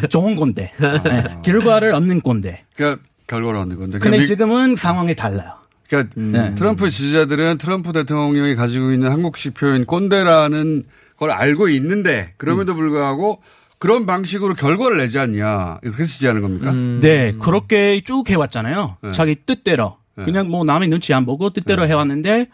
좋은 0.08 0.36
꼰대. 0.36 0.72
네, 1.04 1.24
결과를 1.44 1.92
얻는 1.94 2.20
꼰대. 2.22 2.64
그러니까 2.74 3.02
결과를 3.26 3.60
얻는. 3.60 3.78
근데 3.78 3.98
그러니까 3.98 4.20
미- 4.22 4.26
지금은 4.26 4.76
상황이 4.76 5.14
달라요. 5.14 5.52
그러니까 5.88 6.14
네. 6.16 6.54
트럼프 6.54 6.88
지지자들은 6.88 7.58
트럼프 7.58 7.92
대통령이 7.92 8.54
가지고 8.54 8.92
있는 8.92 9.10
한국식 9.10 9.54
표현 9.54 9.84
꼰대라는 9.84 10.84
걸 11.16 11.30
알고 11.30 11.68
있는데 11.68 12.32
그럼에도 12.38 12.74
불구하고 12.74 13.42
그런 13.80 14.04
방식으로 14.04 14.54
결과를 14.54 14.98
내지 14.98 15.18
않냐 15.18 15.78
이렇게 15.82 16.04
지지하는 16.04 16.42
겁니까? 16.42 16.70
네, 17.00 17.32
그렇게 17.32 18.02
쭉 18.02 18.28
해왔잖아요. 18.28 18.98
네. 19.02 19.12
자기 19.12 19.34
뜻대로. 19.34 19.96
네. 20.16 20.24
그냥 20.24 20.48
뭐 20.48 20.64
남의 20.64 20.88
눈치 20.88 21.14
안 21.14 21.24
보고 21.24 21.48
뜻대로 21.48 21.86
해왔는데, 21.86 22.48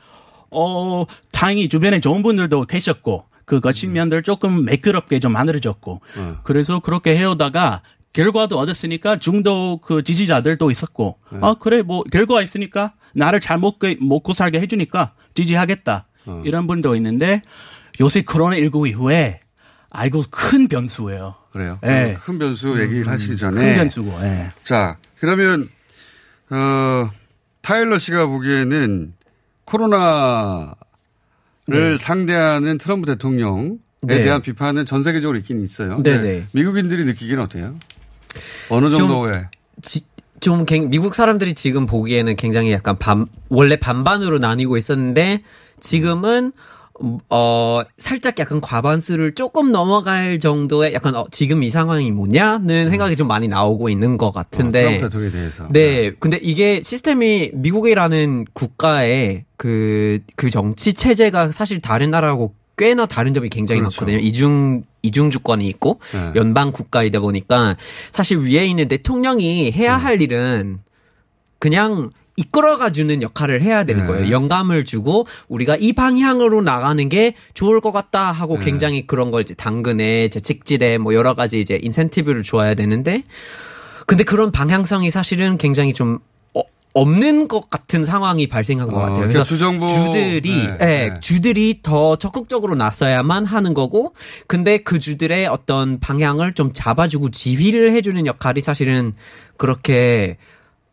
어, 0.53 1.05
다행히 1.33 1.69
주변에 1.69 1.99
좋은 1.99 2.23
분들도 2.23 2.67
계셨고, 2.67 3.25
그 3.45 3.59
거친 3.59 3.93
면들 3.93 4.23
조금 4.23 4.65
매끄럽게 4.65 5.19
좀 5.19 5.33
만들어졌고, 5.33 6.01
네. 6.17 6.33
그래서 6.45 6.79
그렇게 6.79 7.17
해오다가, 7.19 7.83
결과도 8.13 8.57
얻었으니까 8.57 9.19
중도 9.19 9.79
그 9.79 10.05
지지자들도 10.05 10.71
있었고, 10.71 11.19
네. 11.33 11.39
아, 11.43 11.55
그래, 11.59 11.83
뭐, 11.83 12.05
결과 12.05 12.41
있으니까 12.41 12.95
나를 13.15 13.41
잘 13.41 13.59
먹고, 13.59 13.89
먹고 14.01 14.33
살게 14.33 14.61
해주니까 14.61 15.15
지지하겠다. 15.35 16.07
어. 16.27 16.43
이런 16.45 16.69
분도 16.69 16.95
있는데, 16.95 17.43
요새 18.01 18.23
코로나 18.23 18.57
19 18.57 18.87
이후에, 18.87 19.41
아이고, 19.97 20.25
큰 20.31 20.69
변수예요. 20.69 21.35
그래요. 21.53 21.79
네. 21.83 22.17
큰 22.23 22.39
변수 22.39 22.79
얘기를 22.81 23.09
하시기 23.09 23.37
전에 23.37 23.61
큰 23.65 23.75
변수고, 23.77 24.13
예. 24.23 24.51
자 24.63 24.97
그러면 25.19 25.69
어 26.51 27.09
타일러 27.63 27.99
씨가 27.99 28.27
보기에는 28.27 29.15
코로나를 29.65 30.75
네. 31.67 31.97
상대하는 31.99 32.79
트럼프 32.79 33.07
대통령에 33.07 33.71
네. 34.03 34.23
대한 34.23 34.43
비판은 34.43 34.87
전 34.87 35.03
세계적으로 35.03 35.39
있긴 35.39 35.63
있어요. 35.65 35.97
네, 36.03 36.13
근데 36.13 36.29
네. 36.41 36.47
미국인들이 36.53 37.05
느끼기는 37.05 37.43
어때요? 37.43 37.75
어느 38.69 38.87
지- 39.83 40.05
좀 40.41 40.67
갱- 40.67 40.91
미국 40.91 41.15
사람들이 41.15 41.55
지금 41.55 41.87
보기에는 41.87 42.37
굉장히 42.37 42.71
약간 42.73 42.99
반 42.99 43.27
원래 43.49 43.77
반반으로 43.77 44.39
나뉘고 44.39 44.77
있었는데 44.77 45.43
지금은 45.81 46.53
어 47.29 47.83
살짝 47.99 48.39
약간 48.39 48.61
과반수를 48.61 49.35
조금 49.35 49.71
넘어갈 49.71 50.39
정도의 50.39 50.95
약간 50.95 51.15
어, 51.15 51.27
지금 51.31 51.63
이 51.63 51.71
상황이 51.71 52.11
뭐냐는 52.11 52.91
생각이 52.91 53.17
좀 53.17 53.29
많이 53.29 53.49
나오고 53.49 53.89
있는 53.89 54.17
것 54.17 54.31
같은데 54.31 54.83
트럼프 54.83 55.01
대통령에 55.01 55.31
대해서. 55.33 55.69
네. 55.71 56.13
근데 56.19 56.39
이게 56.43 56.83
시스템이 56.83 57.51
미국이라는 57.55 58.47
국가의 58.53 59.45
그, 59.57 60.21
그 60.37 60.51
정치 60.51 60.93
체제가 60.95 61.53
사실 61.53 61.81
다른 61.81 62.11
나라하고 62.11 62.55
꽤나 62.79 63.07
다른 63.07 63.35
점이 63.35 63.49
굉장히 63.49 63.81
그렇죠. 63.81 64.03
많거든요. 64.03 64.19
이중, 64.27 64.85
이중 65.03 65.31
주권이 65.31 65.67
있고 65.69 66.01
네. 66.13 66.33
연방 66.37 66.73
국가이다 66.73 67.21
보니까 67.21 67.77
사실 68.11 68.39
위에 68.39 68.67
있는 68.67 68.89
대통령이 68.89 69.73
해야 69.73 69.97
할 69.97 70.21
일은 70.21 70.81
그냥 71.59 72.11
이끌어가 72.37 72.91
주는 72.91 73.23
역할을 73.23 73.63
해야 73.63 73.85
되는 73.85 74.03
네. 74.03 74.07
거예요. 74.09 74.31
영감을 74.31 74.85
주고 74.85 75.27
우리가 75.49 75.77
이 75.81 75.93
방향으로 75.93 76.61
나가는 76.63 77.09
게 77.09 77.35
좋을 77.55 77.81
것 77.81 77.93
같다 77.93 78.31
하고 78.33 78.59
네. 78.59 78.65
굉장히 78.67 79.07
그런 79.07 79.31
걸 79.31 79.43
이제 79.43 79.55
당근에 79.55 80.29
재직질에 80.29 80.99
뭐 80.99 81.15
여러 81.15 81.35
가지 81.35 81.61
이제 81.61 81.79
인센티브를 81.83 82.43
줘야 82.43 82.75
되는데 82.75 83.23
근데 84.07 84.23
그런 84.23 84.53
방향성이 84.53 85.11
사실은 85.11 85.57
굉장히 85.59 85.93
좀 85.95 86.19
어- 86.55 86.61
없는 86.95 87.49
것 87.49 87.69
같은 87.71 88.05
상황이 88.05 88.47
발생한 88.47 88.87
것 88.89 88.95
어, 88.97 89.01
같아요. 89.01 89.15
그러니까 89.17 89.33
그래서 89.43 89.45
주정부- 89.45 89.89
주들이 89.89 90.51
네, 90.67 90.77
예, 90.81 90.87
네. 91.09 91.15
주들이 91.21 91.81
더 91.83 92.17
적극적으로 92.17 92.75
나서야만 92.77 93.45
하는 93.47 93.75
거고, 93.75 94.15
근데 94.47 94.79
그 94.79 94.99
주들의 94.99 95.47
어떤 95.49 95.99
방향을 96.01 96.53
좀 96.55 96.71
잡아주고 96.73 97.31
지휘를 97.31 97.93
해주는 97.93 98.25
역할이 98.27 98.61
사실은 98.61 99.13
그렇게 99.57 100.37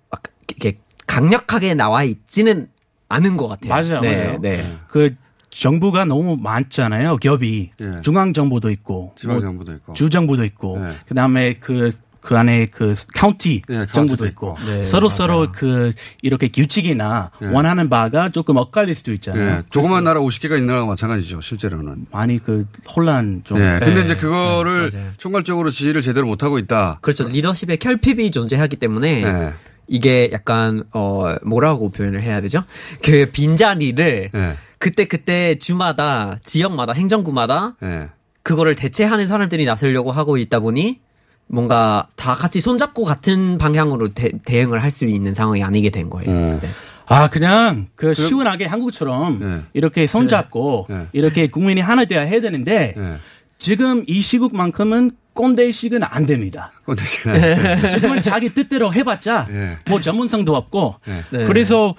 막 0.10 0.24
이렇게 0.50 0.80
강력하게 1.08 1.74
나와 1.74 2.04
있지는 2.04 2.68
않은 3.10 3.38
것 3.38 3.48
같아요. 3.48 3.70
맞아요, 3.70 4.02
네, 4.02 4.26
맞아요. 4.26 4.40
네. 4.42 4.78
그 4.88 5.16
정부가 5.50 6.06
너무 6.06 6.36
많잖아요. 6.38 7.18
기업이 7.18 7.70
예. 7.80 8.02
중앙 8.02 8.34
정부도 8.34 8.72
있고, 8.72 9.14
지방 9.16 9.36
뭐 9.36 9.42
정부도 9.42 9.74
있고. 9.74 9.94
주 9.94 10.10
정부도 10.10 10.44
있고, 10.46 10.80
네. 10.80 10.96
그다음에 11.08 11.54
그그 11.60 11.92
안에 12.36 12.66
그 12.68 12.96
카운티 13.14 13.62
예, 13.70 13.74
카운티도 13.74 13.94
정부도 13.94 14.26
있고. 14.26 14.56
있고, 14.58 14.66
네, 14.66 14.82
서로 14.82 15.10
맞아요. 15.10 15.16
서로 15.16 15.52
그 15.52 15.92
이렇게 16.24 16.48
규칙이나 16.48 17.30
예. 17.44 17.46
원하는 17.48 17.88
바가 17.88 18.30
조금 18.30 18.58
엇갈릴 18.58 18.96
수도 18.96 19.14
있잖아요. 19.14 19.58
예, 19.58 19.64
조그만 19.70 20.04
나라 20.04 20.22
50개가 20.22 20.54
있는 20.54 20.68
나라가 20.68 20.88
마찬가지죠, 20.88 21.42
실제로는. 21.42 22.08
많이 22.12 22.40
그 22.40 22.66
혼란 22.96 23.42
좀. 23.44 23.60
예, 23.60 23.78
근데 23.80 23.94
네. 23.94 24.06
이제 24.06 24.16
그거를 24.16 24.90
네. 24.90 25.12
총괄적으로 25.18 25.70
지휘를 25.70 26.02
제대로 26.02 26.26
못 26.26 26.42
하고 26.42 26.58
있다. 26.58 26.98
그렇죠. 27.02 27.26
리더십의 27.26 27.78
결핍이 27.78 28.32
존재하기 28.32 28.78
때문에 28.78 29.22
네. 29.22 29.54
이게 29.88 30.30
약간 30.32 30.84
어 30.94 31.36
뭐라고 31.44 31.90
표현을 31.90 32.22
해야 32.22 32.42
되죠? 32.42 32.64
그 33.04 33.30
빈자리를 33.32 34.30
예, 34.34 34.58
그때 34.80 35.06
그때 35.06 35.56
주마다 35.56 36.38
지역마다 36.44 36.94
행정구마다 36.94 37.76
예. 37.84 38.10
그거를 38.44 38.76
대체하는 38.76 39.28
사람들이 39.28 39.66
나서려고 39.66 40.12
하고 40.12 40.38
있다 40.38 40.60
보니 40.60 41.00
뭔가 41.48 42.08
다 42.16 42.34
같이 42.34 42.60
손잡고 42.62 43.04
같은 43.04 43.58
방향으로 43.58 44.10
대, 44.14 44.32
응을 44.64 44.82
할 44.82 44.92
수 44.92 45.06
있는 45.06 45.34
상황이 45.34 45.64
아니게 45.64 45.90
된 45.90 46.10
거예요. 46.10 46.30
음. 46.32 46.60
네. 46.62 46.70
아 47.06 47.30
그냥 47.30 47.88
그 47.96 48.14
시원하게 48.14 48.66
한국처럼 48.66 49.40
네. 49.40 49.62
이렇게 49.74 50.08
손잡고 50.08 50.88
네. 50.90 51.08
이렇게 51.12 51.48
국민이 51.48 51.82
하나 51.82 52.06
되어야 52.06 52.24
해야 52.24 52.40
되는데 52.42 52.94
예. 52.98 53.18
지금 53.58 54.04
이 54.08 54.22
시국만큼은 54.22 55.12
꼰대식은 55.34 56.04
안 56.04 56.26
됩니다. 56.26 56.72
꼰대 56.86 57.04
시간. 57.06 57.90
지금은 57.92 58.22
자기 58.22 58.54
뜻대로 58.54 58.94
해봤자 58.94 59.48
예. 59.52 59.78
뭐 59.88 60.00
전문성도 60.00 60.56
없고 60.56 60.96
예. 61.08 61.24
네. 61.32 61.44
그래서 61.46 61.96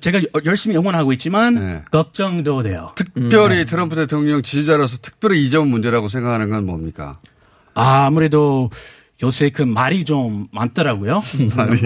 제가 0.00 0.20
열심히 0.46 0.76
응원하고 0.76 1.12
있지만 1.14 1.54
네. 1.54 1.82
걱정도 1.90 2.62
돼요. 2.62 2.90
특별히 2.94 3.64
트럼프 3.66 3.96
대통령 3.96 4.42
지지자로서 4.42 4.98
특별히 5.02 5.44
이 5.44 5.50
점 5.50 5.68
문제라고 5.68 6.08
생각하는 6.08 6.48
건 6.50 6.66
뭡니까? 6.66 7.12
아, 7.74 8.06
아무래도 8.06 8.70
요새 9.22 9.50
그 9.50 9.62
말이 9.62 10.04
좀 10.04 10.48
많더라고요. 10.52 11.20
말이, 11.56 11.80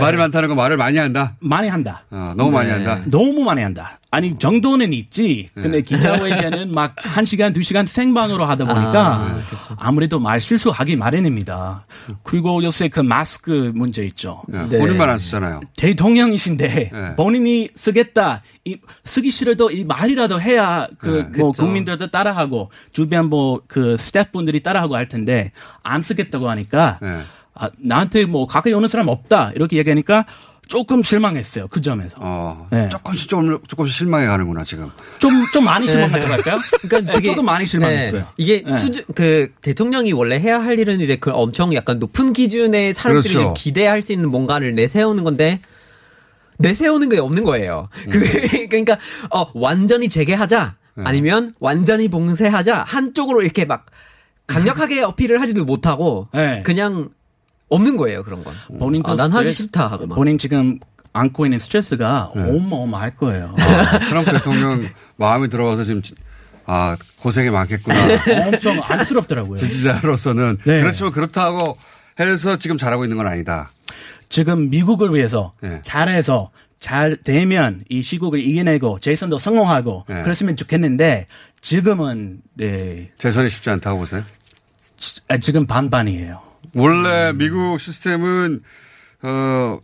말이 0.00 0.16
많다는 0.16 0.48
건 0.48 0.56
말을 0.56 0.76
많이 0.76 0.98
한다? 0.98 1.36
많이 1.40 1.68
한다. 1.68 2.04
어, 2.10 2.34
너무 2.36 2.50
많이 2.52 2.68
네. 2.68 2.74
한다? 2.74 3.02
너무 3.06 3.42
많이 3.44 3.62
한다. 3.62 4.00
아니 4.16 4.38
정도는 4.38 4.92
있지. 4.92 5.50
근데 5.54 5.68
네. 5.68 5.82
기자회견은 5.82 6.72
막 6.74 6.94
한 7.16 7.24
시간 7.24 7.52
두 7.52 7.62
시간 7.62 7.86
생방으로 7.86 8.44
하다 8.44 8.64
보니까 8.66 9.16
아, 9.16 9.34
네, 9.34 9.56
아무래도 9.76 10.18
말 10.18 10.40
실수하기 10.40 10.96
마련입니다. 10.96 11.86
그리고 12.22 12.62
요새 12.62 12.88
그 12.88 13.00
마스크 13.00 13.72
문제 13.74 14.02
있죠. 14.04 14.42
네. 14.48 14.66
본인만 14.78 15.08
안 15.08 15.18
쓰잖아요. 15.18 15.60
대통령이신데 15.76 16.90
네. 16.92 17.16
본인이 17.16 17.68
쓰겠다, 17.74 18.42
이 18.64 18.76
쓰기 19.04 19.30
싫어도 19.30 19.70
이 19.70 19.84
말이라도 19.84 20.40
해야 20.40 20.86
그 20.98 21.30
네. 21.32 21.38
뭐 21.38 21.52
그쵸. 21.52 21.62
국민들도 21.62 22.10
따라하고 22.10 22.70
주변 22.92 23.28
뭐 23.28 23.60
그 23.66 23.96
스태프분들이 23.96 24.62
따라하고 24.62 24.96
할 24.96 25.08
텐데 25.08 25.52
안 25.82 26.02
쓰겠다고 26.02 26.48
하니까 26.50 26.98
네. 27.02 27.20
아, 27.54 27.70
나한테 27.78 28.26
뭐 28.26 28.46
가까이 28.46 28.72
오는 28.72 28.88
사람 28.88 29.08
없다 29.08 29.52
이렇게 29.54 29.76
얘기하니까 29.78 30.26
조금 30.68 31.02
실망했어요 31.02 31.68
그 31.68 31.80
점에서. 31.80 32.16
어, 32.18 32.66
네. 32.70 32.88
조금씩 32.88 33.28
좀 33.28 33.58
조금씩 33.68 33.96
실망해 33.96 34.26
가는구나 34.26 34.64
지금. 34.64 34.90
좀, 35.18 35.44
좀 35.52 35.64
많이 35.64 35.86
실망했다고 35.86 36.32
할까요? 36.32 36.58
그러니까 36.82 37.00
네, 37.00 37.12
되게- 37.18 37.26
조금 37.28 37.44
많이 37.44 37.64
실망했어요. 37.66 38.20
네. 38.20 38.26
이게 38.36 38.62
네. 38.64 38.78
수준 38.78 39.04
그 39.14 39.52
대통령이 39.62 40.12
원래 40.12 40.38
해야 40.40 40.60
할 40.62 40.78
일은 40.78 41.00
이제 41.00 41.16
그 41.16 41.30
엄청 41.30 41.72
약간 41.74 41.98
높은 41.98 42.32
기준의 42.32 42.94
사람들이 42.94 43.32
그렇죠. 43.34 43.48
좀 43.48 43.54
기대할 43.56 44.02
수 44.02 44.12
있는 44.12 44.28
뭔가를 44.30 44.74
내세우는 44.74 45.22
건데 45.24 45.60
내세우는 46.58 47.08
게 47.10 47.18
없는 47.18 47.44
거예요. 47.44 47.88
그 48.10 48.20
그러니까 48.68 48.96
어 49.30 49.46
완전히 49.54 50.08
재개하자 50.08 50.76
아니면 51.04 51.54
완전히 51.60 52.08
봉쇄하자 52.08 52.84
한쪽으로 52.86 53.42
이렇게 53.42 53.66
막 53.66 53.86
강력하게 54.46 55.02
어필을 55.04 55.40
하지도 55.40 55.64
못하고 55.64 56.28
네. 56.32 56.62
그냥 56.64 57.10
없는 57.68 57.96
거예요 57.96 58.22
그런 58.22 58.44
건. 58.44 58.54
본인도 58.78 59.12
아, 59.12 59.16
난 59.16 59.32
하기 59.32 59.52
싫다 59.52 59.86
하고 59.88 60.06
막. 60.06 60.14
본인 60.14 60.38
지금 60.38 60.78
안고 61.12 61.46
있는 61.46 61.58
스트레스가 61.58 62.32
어마어마할 62.34 63.16
거예요. 63.16 63.54
트럼프 64.08 64.32
대통령 64.32 64.88
마음이 65.16 65.48
들어와서 65.48 65.82
지금 65.82 66.02
지- 66.02 66.14
아 66.66 66.96
고생이 67.20 67.50
많겠구나. 67.50 67.96
엄청 68.46 68.78
안쓰럽더라고요. 68.82 69.56
지지자로서는 69.56 70.58
네. 70.64 70.80
그렇지만 70.80 71.12
그렇다고 71.12 71.78
해서 72.20 72.56
지금 72.56 72.76
잘하고 72.76 73.04
있는 73.04 73.16
건 73.16 73.26
아니다. 73.26 73.70
지금 74.28 74.68
미국을 74.70 75.14
위해서 75.14 75.52
네. 75.60 75.80
잘해서 75.82 76.50
잘 76.80 77.16
되면 77.16 77.84
이 77.88 78.02
시국을 78.02 78.40
이겨내고 78.40 78.98
재선도 79.00 79.38
성공하고 79.38 80.04
네. 80.08 80.22
그랬으면 80.22 80.56
좋겠는데 80.56 81.26
지금은 81.62 82.40
네 82.54 83.10
재선이 83.18 83.48
쉽지 83.48 83.70
않다고 83.70 83.98
보세요. 84.00 84.22
아, 85.28 85.38
지금 85.38 85.66
반반이에요. 85.66 86.40
원래 86.74 87.32
미국 87.34 87.78
시스템은 87.78 88.60
어 89.22 89.78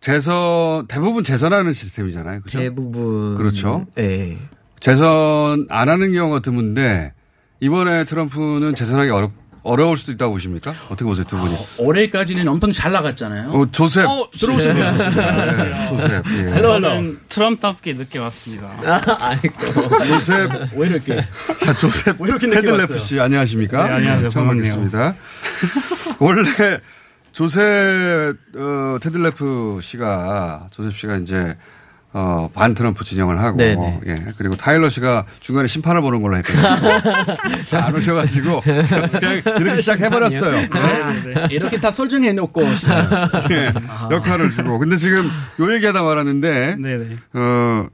재선 0.00 0.86
대부분 0.88 1.24
재선하는 1.24 1.72
시스템이잖아요. 1.72 2.40
그죠? 2.42 2.58
대부분 2.58 3.34
그렇죠. 3.36 3.86
예. 3.98 4.38
재선 4.80 5.66
안 5.70 5.88
하는 5.88 6.12
경우가 6.12 6.40
드문데 6.40 7.12
이번에 7.60 8.04
트럼프는 8.04 8.74
재선하기 8.74 9.10
어렵 9.10 9.30
어려울 9.64 9.96
수도 9.96 10.10
있다고 10.10 10.32
보십니까? 10.32 10.74
어떻게 10.86 11.04
보세요, 11.04 11.24
두 11.24 11.36
분이? 11.36 11.54
올해까지는 11.78 12.48
엄청 12.48 12.72
잘 12.72 12.90
나갔잖아요. 12.90 13.50
어, 13.52 13.70
조셉. 13.70 14.06
어, 14.08 14.28
들어오세요. 14.32 14.74
네, 14.74 15.86
조셉. 15.88 16.24
예. 16.32 16.60
저는 16.60 17.20
트럼프답게 17.28 17.92
늦게 17.92 18.18
왔습니다. 18.18 18.68
아이고. 19.20 20.04
조셉. 20.04 20.50
왜 20.74 20.88
이렇게? 20.88 21.24
자, 21.60 21.72
조셉 21.76 22.20
왜 22.20 22.28
이렇게 22.30 22.48
늦게 22.48 22.60
데들레프? 22.60 22.98
씨, 22.98 23.20
안녕하십니까? 23.20 23.84
네, 23.86 23.92
안녕하세요. 23.92 24.28
처음 24.30 24.46
반갑네요. 24.48 24.74
뵙겠습니다. 24.74 25.14
원래 26.22 26.44
조셉, 27.32 28.36
어, 28.56 28.98
데들레프 29.00 29.80
씨가, 29.82 30.68
조셉 30.70 30.96
씨가 30.96 31.16
이제, 31.16 31.56
어, 32.12 32.48
반 32.52 32.74
트럼프 32.74 33.04
진영을 33.04 33.40
하고, 33.40 33.56
네네. 33.56 34.00
예. 34.06 34.26
그리고 34.36 34.54
타일러 34.54 34.88
씨가 34.88 35.24
중간에 35.40 35.66
심판을 35.66 36.02
보는 36.02 36.22
걸로 36.22 36.36
했거든요. 36.36 36.62
안 37.82 37.96
오셔가지고, 37.96 38.60
그냥 38.60 39.42
이렇게 39.60 39.76
시작해버렸어요. 39.78 40.52
네. 40.52 40.68
이렇게 41.50 41.80
다 41.80 41.90
설정해 41.90 42.32
놓고 42.34 42.74
시작. 42.74 43.48
네, 43.48 43.72
역할을 44.10 44.50
주고. 44.52 44.78
근데 44.78 44.96
지금 44.96 45.28
요 45.58 45.74
얘기하다 45.74 46.02
말았는데, 46.02 46.76
네네. 46.76 47.16
어, 47.32 47.86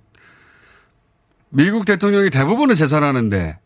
미국 1.51 1.85
대통령이 1.85 2.31
대부분은 2.31 2.75
재선하는데, 2.75 3.59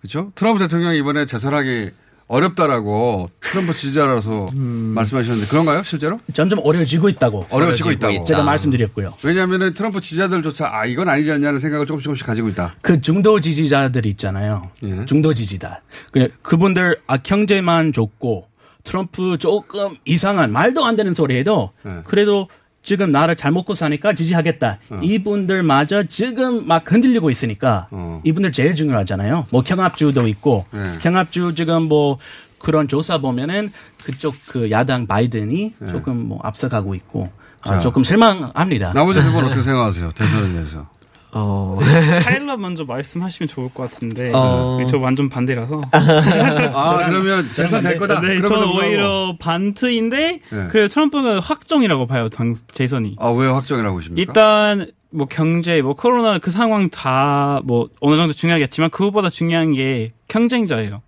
그죠? 0.00 0.30
트럼프 0.36 0.60
대통령이 0.60 0.96
이번에 0.98 1.26
재선하기 1.26 1.90
어렵다라고 2.28 3.30
트럼프 3.40 3.74
지지자라서 3.74 4.48
말씀하셨는데 4.52 5.48
그런가요, 5.48 5.82
실제로? 5.82 6.20
점점 6.34 6.60
어려워지고 6.62 7.08
있다고. 7.08 7.46
어려워지고 7.50 7.90
있다고. 7.92 8.24
제가 8.24 8.42
말씀드렸고요. 8.42 9.14
왜냐하면 9.22 9.72
트럼프 9.74 10.00
지지자들조차 10.00 10.68
아, 10.70 10.84
이건 10.84 11.08
아니지 11.08 11.32
않냐는 11.32 11.58
생각을 11.58 11.86
조금씩 11.86 12.04
조금씩 12.04 12.26
가지고 12.26 12.48
있다. 12.50 12.74
그 12.82 13.00
중도 13.00 13.40
지지자들 13.40 14.06
있잖아요. 14.06 14.70
예. 14.84 15.04
중도 15.06 15.32
지지자. 15.34 15.80
그 16.12 16.28
그분들 16.42 16.96
아 17.06 17.16
경제만 17.16 17.92
좋고 17.92 18.46
트럼프 18.84 19.38
조금 19.38 19.96
이상한 20.04 20.52
말도 20.52 20.84
안 20.84 20.96
되는 20.96 21.14
소리 21.14 21.36
해도 21.36 21.72
예. 21.86 22.02
그래도 22.04 22.48
지금 22.82 23.12
나를 23.12 23.36
잘 23.36 23.50
먹고 23.52 23.74
사니까 23.74 24.12
지지하겠다. 24.14 24.78
어. 24.90 25.00
이분들마저 25.02 26.04
지금 26.04 26.66
막 26.66 26.90
흔들리고 26.90 27.30
있으니까 27.30 27.88
어. 27.90 28.20
이분들 28.24 28.52
제일 28.52 28.74
중요하잖아요. 28.74 29.46
뭐 29.50 29.62
경합주도 29.62 30.26
있고 30.28 30.64
예. 30.74 30.98
경합주 31.00 31.54
지금 31.54 31.82
뭐 31.84 32.18
그런 32.58 32.88
조사 32.88 33.18
보면은 33.18 33.70
그쪽 34.04 34.34
그 34.46 34.70
야당 34.70 35.06
바이든이 35.06 35.74
조금 35.90 36.28
뭐 36.28 36.40
앞서가고 36.42 36.94
있고 36.94 37.28
아, 37.62 37.66
예. 37.66 37.74
자. 37.74 37.80
조금 37.80 38.04
실망합니다. 38.04 38.92
나머지 38.94 39.20
두분 39.22 39.44
어떻게 39.44 39.62
생각하세요? 39.62 40.12
대선에 40.12 40.52
대해서. 40.52 40.88
어. 41.32 41.78
타일러 42.24 42.56
먼저 42.56 42.84
말씀하시면 42.84 43.48
좋을 43.48 43.68
것 43.74 43.90
같은데 43.90 44.32
어. 44.34 44.78
저 44.88 44.98
완전 44.98 45.28
반대라서. 45.28 45.82
아, 45.92 46.96
그러면 47.06 47.48
재선 47.54 47.82
될 47.82 47.98
거다. 47.98 48.20
네, 48.20 48.40
저는. 48.40 48.68
오히려 48.68 49.36
반트인데 49.38 50.40
네. 50.50 50.68
그래도 50.70 50.88
트럼프가 50.88 51.40
확정이라고 51.40 52.06
봐요. 52.06 52.28
당 52.28 52.54
재선이. 52.68 53.16
아, 53.18 53.28
왜 53.30 53.46
확정이라고 53.48 53.94
보십니까? 53.96 54.20
일단 54.30 54.90
뭐 55.10 55.26
경제, 55.26 55.80
뭐 55.82 55.94
코로나 55.94 56.38
그 56.38 56.50
상황 56.50 56.90
다 56.90 57.60
뭐 57.64 57.88
어느 58.00 58.16
정도 58.16 58.32
중요하겠지만 58.32 58.90
그것보다 58.90 59.28
중요한 59.30 59.72
게 59.72 60.12
경쟁자예요. 60.28 61.02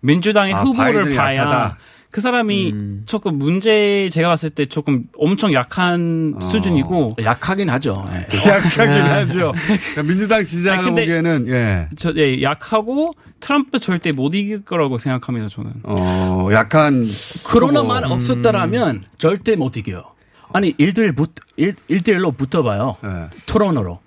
민주당의 0.00 0.54
아, 0.54 0.62
후보를 0.62 1.14
봐야 1.14 1.36
약하다. 1.42 1.78
그 2.12 2.20
사람이 2.20 2.74
조금 3.06 3.38
문제 3.38 4.10
제가 4.12 4.28
봤을 4.28 4.50
때 4.50 4.66
조금 4.66 5.04
엄청 5.16 5.54
약한 5.54 6.34
수준이고 6.42 7.16
약하긴 7.22 7.70
하죠. 7.70 8.04
예. 8.10 8.26
약하긴 8.48 9.02
하죠. 9.02 9.52
그러니까 9.66 10.02
민주당 10.02 10.44
아니, 10.72 10.84
근데 10.84 11.02
보기에는 11.02 11.46
예. 11.48 11.88
저, 11.96 12.12
예, 12.16 12.42
약하고 12.42 13.12
트럼프 13.40 13.78
절대 13.80 14.12
못 14.12 14.34
이길 14.34 14.62
거라고 14.62 14.98
생각합니다. 14.98 15.48
저는. 15.48 15.72
어, 15.84 16.48
약한 16.52 17.02
코로나만 17.44 18.04
후보. 18.04 18.14
없었다라면 18.14 19.04
절대 19.16 19.56
못 19.56 19.78
이겨요. 19.78 20.04
아니 20.52 20.74
일대일 20.76 21.14
붙 21.14 21.30
일, 21.56 21.74
일대일로 21.88 22.32
붙어봐요. 22.32 22.94
네. 23.02 23.28
토론으로 23.46 24.00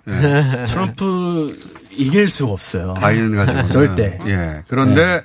트럼프 0.68 1.58
이길 1.90 2.28
수 2.28 2.46
없어요. 2.46 2.94
바이든 2.94 3.34
가지고 3.34 3.70
절대. 3.70 4.16
예. 4.28 4.62
그런데 4.68 5.24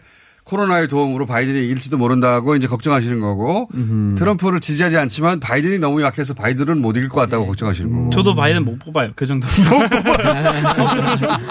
코로나의 0.52 0.90
도움으로 0.90 1.26
바이든이 1.26 1.64
이길지도 1.68 1.98
모른다고 1.98 2.58
이제 2.58 2.68
걱정하시는 2.68 3.22
거고 3.22 3.70
트럼프를 4.18 4.60
지지하지 4.60 4.98
않지만 4.98 5.40
바이든이 5.40 5.80
너무 5.80 6.02
약해서 6.02 6.34
바이든은 6.34 6.82
못 6.82 6.98
이길 6.98 7.08
것 7.08 7.22
같다고 7.22 7.48
걱정하시는 7.48 7.90
거고. 7.90 8.10
저도 8.10 8.36
바이든 8.36 8.66
못 8.66 8.78
뽑아요. 8.80 9.12
그 9.16 9.26
정도. 9.26 9.48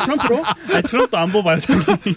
트럼프로? 0.04 0.44
아니, 0.44 0.82
트럼프도 0.82 1.16
안 1.16 1.32
뽑아요. 1.32 1.58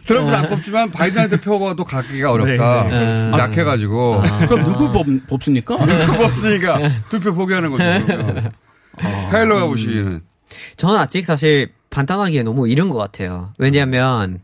트럼프는 0.05 0.37
안 0.37 0.49
뽑지만 0.49 0.91
바이든한테 0.91 1.39
표가 1.39 1.73
또 1.75 1.85
갖기가 1.85 2.33
어렵다. 2.33 2.83
네, 2.89 3.25
네. 3.25 3.31
약해가지고. 3.31 4.21
그럼 4.49 4.63
누구 4.65 4.91
뽑, 4.91 5.07
뽑습니까? 5.27 5.77
누구 5.77 6.17
뽑습니까? 6.17 6.79
투표 7.09 7.33
포기하는 7.33 7.71
거죠. 7.71 8.05
그러면. 8.05 8.51
타일러가 9.29 9.67
보시기에는. 9.67 10.21
저는 10.75 10.99
아직 10.99 11.23
사실 11.25 11.71
판단하기에 11.89 12.43
너무 12.43 12.67
이른 12.67 12.89
것 12.89 12.97
같아요. 12.97 13.53
왜냐하면 13.57 14.39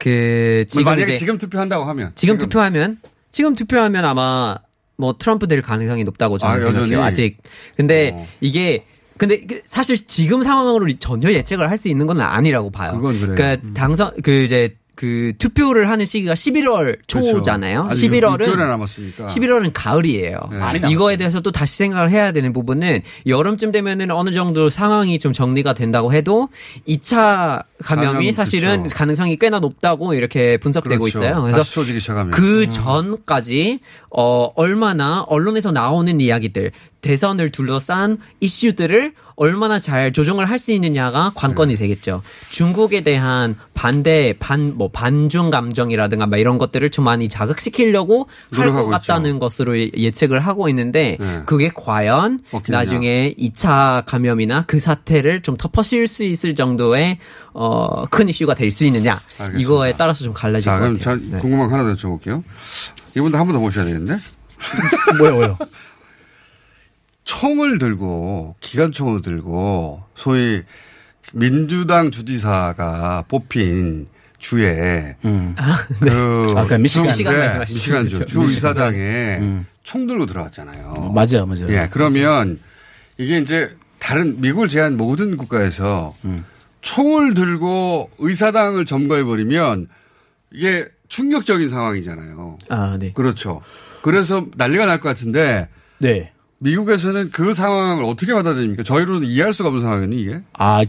그 0.00 0.64
지금 0.68 0.84
만약에 0.86 1.14
지금 1.14 1.38
투표한다고 1.38 1.84
하면. 1.84 2.12
지금 2.16 2.38
투표하면 2.38 2.98
지금 3.30 3.54
투표하면 3.54 4.04
아마 4.04 4.56
뭐 4.96 5.14
트럼프 5.18 5.46
될 5.46 5.62
가능성이 5.62 6.02
높다고 6.04 6.38
저는 6.38 6.54
아, 6.54 6.56
여전히? 6.58 6.74
생각해요. 6.86 7.02
아직. 7.04 7.36
근데 7.76 8.26
이게 8.40 8.84
근데 9.18 9.42
그 9.46 9.60
사실 9.66 9.98
지금 10.06 10.42
상황으로 10.42 10.90
전혀 10.98 11.30
예측을 11.30 11.68
할 11.70 11.76
수 11.76 11.88
있는 11.88 12.06
건 12.06 12.20
아니라고 12.20 12.70
봐요. 12.70 12.92
그건 12.92 13.20
그래요. 13.20 13.34
그러니까 13.36 13.72
당선 13.74 14.12
그 14.22 14.30
이제 14.42 14.74
그 15.00 15.32
투표를 15.38 15.88
하는 15.88 16.04
시기가 16.04 16.34
11월 16.34 16.98
초잖아요. 17.06 17.84
그렇죠. 17.84 17.90
아직 17.90 18.10
11월은 18.10 18.40
6개월이 18.40 18.58
남았으니까. 18.58 19.24
11월은 19.24 19.70
가을이에요. 19.72 20.38
네. 20.50 20.58
남았어요. 20.58 20.88
이거에 20.90 21.16
대해서 21.16 21.40
또 21.40 21.50
다시 21.50 21.78
생각을 21.78 22.10
해야 22.10 22.32
되는 22.32 22.52
부분은 22.52 23.00
여름쯤 23.26 23.72
되면은 23.72 24.10
어느 24.10 24.28
정도 24.32 24.68
상황이 24.68 25.18
좀 25.18 25.32
정리가 25.32 25.72
된다고 25.72 26.12
해도 26.12 26.50
2차 26.86 27.64
감염이 27.82 28.12
감염, 28.12 28.32
사실은 28.32 28.76
그렇죠. 28.80 28.94
가능성이 28.94 29.36
꽤나 29.36 29.58
높다고 29.58 30.12
이렇게 30.12 30.58
분석되고 30.58 31.02
그렇죠. 31.02 31.18
있어요. 31.18 31.42
그래서. 31.44 31.62
그 32.32 32.68
전까지 32.68 33.80
어, 34.10 34.50
얼마나 34.56 35.22
언론에서 35.28 35.70
나오는 35.72 36.20
이야기들, 36.20 36.72
대선을 37.00 37.50
둘러싼 37.50 38.18
이슈들을 38.40 39.14
얼마나 39.36 39.78
잘 39.78 40.12
조정을 40.12 40.50
할 40.50 40.58
수 40.58 40.70
있느냐가 40.72 41.32
관건이 41.34 41.76
되겠죠. 41.76 42.22
중국에 42.50 43.00
대한 43.00 43.56
반대, 43.72 44.34
반, 44.38 44.76
뭐, 44.76 44.90
반중 44.90 45.48
감정이라든가 45.48 46.26
막 46.26 46.36
이런 46.36 46.58
것들을 46.58 46.90
좀 46.90 47.06
많이 47.06 47.26
자극시키려고 47.30 48.28
할 48.52 48.70
것 48.72 48.84
같다는 48.86 49.38
것으로 49.38 49.78
예- 49.80 49.90
예측을 49.96 50.40
하고 50.40 50.68
있는데 50.68 51.16
네. 51.18 51.42
그게 51.46 51.70
과연 51.74 52.40
먹히느냐. 52.50 52.78
나중에 52.78 53.34
2차 53.38 54.04
감염이나 54.04 54.64
그 54.66 54.78
사태를 54.78 55.40
좀 55.40 55.56
덮어씌울 55.56 56.06
수 56.06 56.22
있을 56.24 56.54
정도의 56.54 57.16
어, 57.54 58.04
큰 58.06 58.28
이슈가 58.28 58.54
될 58.54 58.70
수 58.70 58.84
있느냐. 58.84 59.12
알겠습니다. 59.14 59.58
이거에 59.58 59.94
따라서 59.96 60.22
좀 60.24 60.34
갈라질 60.34 60.64
자, 60.66 60.72
것 60.74 60.80
그럼 60.80 60.94
같아요. 60.98 61.18
저 61.32 61.38
궁금한 61.38 61.70
거 61.70 61.76
하나 61.76 61.88
더 61.88 61.96
여쭤볼게요. 61.96 62.42
이분도 63.16 63.38
한 63.38 63.46
번더 63.46 63.60
모셔야 63.60 63.84
되겠는데? 63.84 64.18
뭐요, 65.18 65.34
뭐요? 65.34 65.58
총을 67.24 67.78
들고, 67.78 68.56
기관총을 68.60 69.22
들고, 69.22 70.02
소위 70.14 70.62
민주당 71.32 72.10
주지사가 72.10 73.24
뽑힌 73.28 74.08
주에, 74.38 75.16
그, 75.22 75.54
아, 76.56 76.66
그 76.66 76.74
미시간. 76.74 77.04
주- 77.04 77.08
미시간 77.08 77.34
네, 77.34 77.38
말씀하시죠. 77.40 77.74
미시간주, 77.76 78.14
그렇죠. 78.16 78.32
주 78.32 78.40
미시간. 78.40 78.70
의사당에 78.70 78.98
음. 79.40 79.66
총 79.82 80.06
들고 80.06 80.26
들어갔잖아요. 80.26 81.12
맞아요, 81.14 81.46
맞아요. 81.46 81.68
예, 81.70 81.88
그러면 81.90 82.58
이게 83.18 83.38
이제 83.38 83.76
다른 83.98 84.40
미국을 84.40 84.68
제한 84.68 84.96
모든 84.96 85.36
국가에서 85.36 86.16
음. 86.24 86.44
총을 86.80 87.34
들고 87.34 88.10
의사당을 88.18 88.86
점거해 88.86 89.24
버리면 89.24 89.88
이게 90.52 90.86
충격적인 91.10 91.68
상황이잖아요. 91.68 92.58
아, 92.70 92.96
네. 92.98 93.12
그렇죠. 93.12 93.60
그래서 94.00 94.46
난리가 94.56 94.86
날 94.86 94.98
것 95.00 95.08
같은데. 95.10 95.68
네. 95.98 96.32
미국에서는 96.62 97.30
그 97.30 97.52
상황을 97.52 98.04
어떻게 98.04 98.32
받아들입니까? 98.32 98.82
저희로는 98.84 99.26
이해할 99.26 99.52
수가 99.52 99.68
없는 99.68 99.82
상황이니 99.82 100.22
이게. 100.22 100.40
아, 100.54 100.82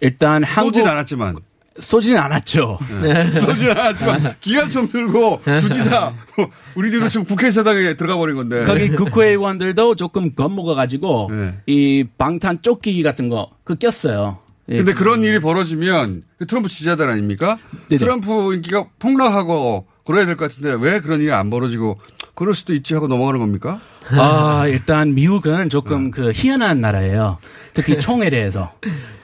일단 0.00 0.42
한국. 0.44 0.74
쏘진 0.74 0.88
않았지만. 0.88 1.36
쏘지는 1.76 2.20
않았죠. 2.20 2.78
쏘진 3.40 3.70
않았지만 3.72 4.36
기관총 4.40 4.86
들고 4.88 5.40
주지사 5.60 6.12
우리 6.76 6.88
들은 6.90 7.08
지금 7.08 7.24
국회의사당에 7.26 7.94
들어가 7.94 8.16
버린 8.16 8.36
건데. 8.36 8.62
거기 8.62 8.90
국회의원들도 8.90 9.96
조금 9.96 10.34
겁먹어 10.36 10.74
가지고 10.74 11.30
네. 11.32 11.54
이 11.66 12.04
방탄 12.16 12.62
조끼 12.62 13.02
같은 13.02 13.28
거 13.28 13.50
그 13.64 13.74
꼈어요. 13.76 14.38
예. 14.70 14.76
근데 14.78 14.94
그런 14.94 15.22
일이 15.24 15.40
벌어지면 15.40 16.22
그 16.38 16.46
트럼프 16.46 16.68
지지자들 16.68 17.08
아닙니까? 17.08 17.58
트럼프 17.88 18.54
인기가 18.54 18.86
폭락하고 18.98 19.86
그래야 20.06 20.24
될 20.26 20.36
것 20.36 20.50
같은데 20.50 20.74
왜 20.80 21.00
그런 21.00 21.20
일이 21.20 21.32
안 21.32 21.50
벌어지고 21.50 21.98
그럴 22.34 22.54
수도 22.54 22.74
있지 22.74 22.94
하고 22.94 23.06
넘어가는 23.06 23.38
겁니까? 23.40 23.80
아, 24.12 24.64
일단 24.68 25.14
미국은 25.14 25.68
조금 25.68 26.10
그 26.10 26.32
희한한 26.34 26.80
나라예요. 26.80 27.38
특히 27.74 27.98
총에 28.00 28.28
대해서. 28.30 28.72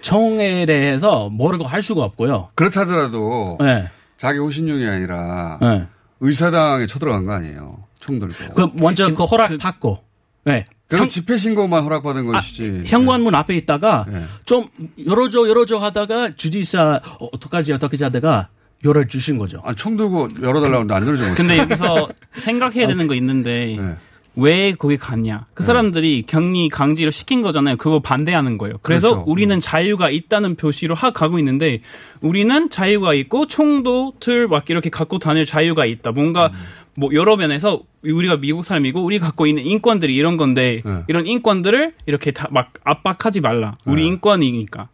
총에 0.00 0.64
대해서 0.66 1.28
모르고 1.28 1.64
할 1.64 1.82
수가 1.82 2.02
없고요. 2.04 2.50
그렇다더라도 2.54 3.58
네. 3.60 3.88
자기 4.16 4.38
호신용이 4.38 4.86
아니라 4.86 5.58
네. 5.60 5.86
의사당에 6.20 6.86
쳐들어간 6.86 7.24
거 7.26 7.32
아니에요. 7.32 7.84
총 7.98 8.18
들고. 8.20 8.54
그 8.54 8.68
먼저 8.78 9.12
그 9.12 9.24
허락 9.24 9.56
받고. 9.58 9.98
네. 10.44 10.66
그건 10.90 11.08
집회 11.08 11.36
신고만 11.36 11.84
허락받은 11.84 12.26
것이지. 12.26 12.82
현관문 12.86 13.34
앞에 13.34 13.54
있다가 13.54 14.06
네. 14.08 14.24
좀 14.44 14.66
열어줘 15.06 15.48
열어줘 15.48 15.78
하다가 15.78 16.32
주지사 16.32 17.00
어, 17.20 17.28
어떡하지 17.32 17.72
어떡하지 17.74 18.02
하다가 18.04 18.48
열어주신 18.84 19.38
거죠. 19.38 19.62
아, 19.64 19.72
총 19.74 19.96
들고 19.96 20.28
열어달라고 20.42 20.76
하는데 20.90 20.94
안 20.94 21.06
열어줘. 21.06 21.34
근데 21.34 21.58
여기서 21.58 22.08
생각해야 22.38 22.88
되는 22.88 23.06
거 23.06 23.14
있는데 23.14 23.76
네. 23.78 23.96
왜 24.40 24.72
거기 24.72 24.96
갔냐? 24.96 25.46
그 25.54 25.62
사람들이 25.62 26.24
격리 26.26 26.68
강제로 26.68 27.10
시킨 27.10 27.42
거잖아요. 27.42 27.76
그거 27.76 28.00
반대하는 28.00 28.58
거예요. 28.58 28.76
그래서 28.82 29.10
그렇죠. 29.10 29.30
우리는 29.30 29.60
자유가 29.60 30.10
있다는 30.10 30.56
표시로 30.56 30.94
하 30.94 31.10
가고 31.10 31.38
있는데 31.38 31.80
우리는 32.20 32.70
자유가 32.70 33.14
있고 33.14 33.46
총도 33.46 34.14
틀 34.20 34.48
막 34.48 34.68
이렇게 34.70 34.90
갖고 34.90 35.18
다닐 35.18 35.44
자유가 35.44 35.84
있다. 35.86 36.12
뭔가 36.12 36.46
음. 36.46 36.52
뭐 36.96 37.10
여러 37.14 37.36
면에서 37.36 37.80
우리가 38.02 38.36
미국 38.38 38.64
사람이고 38.64 39.02
우리 39.04 39.18
갖고 39.18 39.46
있는 39.46 39.64
인권들이 39.64 40.14
이런 40.16 40.36
건데 40.36 40.82
네. 40.84 41.02
이런 41.08 41.26
인권들을 41.26 41.92
이렇게 42.06 42.30
다 42.32 42.48
막 42.50 42.72
압박하지 42.84 43.40
말라. 43.40 43.76
우리 43.84 44.02
네. 44.02 44.08
인권이니까. 44.08 44.88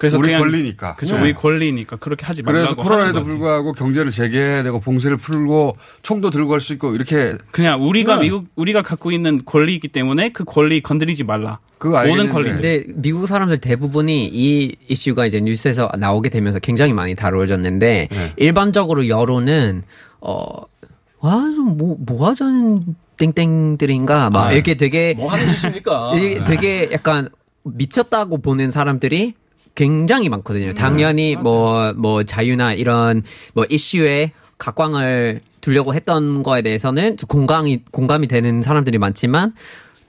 그래서 0.00 0.18
우리 0.18 0.28
그냥 0.28 0.40
권리니까. 0.40 0.94
그렇죠. 0.94 1.16
네. 1.16 1.22
우리 1.22 1.34
권리니까 1.34 1.96
그렇게 1.96 2.24
하지 2.24 2.42
말라고 2.42 2.64
그래서 2.64 2.74
코로나에도 2.74 3.18
거지. 3.18 3.28
불구하고 3.28 3.74
경제를 3.74 4.10
재개해야 4.10 4.62
되고 4.62 4.80
봉쇄를 4.80 5.18
풀고 5.18 5.76
총도 6.00 6.30
들고 6.30 6.48
갈수 6.48 6.72
있고 6.72 6.94
이렇게 6.94 7.36
그냥 7.50 7.86
우리가 7.86 8.16
네. 8.16 8.22
미국 8.22 8.46
우리가 8.56 8.80
갖고 8.80 9.12
있는 9.12 9.44
권리이기 9.44 9.88
때문에 9.88 10.32
그 10.32 10.44
권리 10.44 10.80
건드리지 10.80 11.24
말라. 11.24 11.58
그거 11.76 12.02
모든 12.06 12.30
권리. 12.30 12.50
근데 12.50 12.82
미국 12.94 13.26
사람들 13.26 13.58
대부분이 13.58 14.30
이 14.32 14.74
이슈가 14.88 15.26
이제 15.26 15.38
뉴스에서 15.38 15.90
나오게 15.98 16.30
되면서 16.30 16.60
굉장히 16.60 16.94
많이 16.94 17.14
다루어졌는데 17.14 18.08
네. 18.10 18.32
일반적으로 18.38 19.06
여론은 19.06 19.82
어와좀뭐 20.20 21.98
뭐 22.06 22.26
하자는 22.26 22.96
땡땡들인가 23.18 24.30
막 24.30 24.46
아, 24.46 24.52
이렇게 24.52 24.76
되게 24.78 25.12
뭐 25.14 25.30
하는 25.30 25.46
짓입니까? 25.46 26.12
이게 26.16 26.38
네. 26.38 26.44
되게 26.44 26.88
약간 26.90 27.28
미쳤다고 27.64 28.38
보는 28.38 28.70
사람들이 28.70 29.34
굉장히 29.74 30.28
음. 30.28 30.30
많거든요. 30.30 30.74
당연히 30.74 31.36
뭐뭐 31.36 32.24
자유나 32.24 32.74
이런 32.74 33.22
뭐 33.54 33.64
이슈에 33.68 34.32
각광을 34.58 35.40
두려고 35.60 35.94
했던 35.94 36.42
거에 36.42 36.62
대해서는 36.62 37.16
공감이 37.28 37.82
공감이 37.90 38.26
되는 38.26 38.62
사람들이 38.62 38.98
많지만 38.98 39.54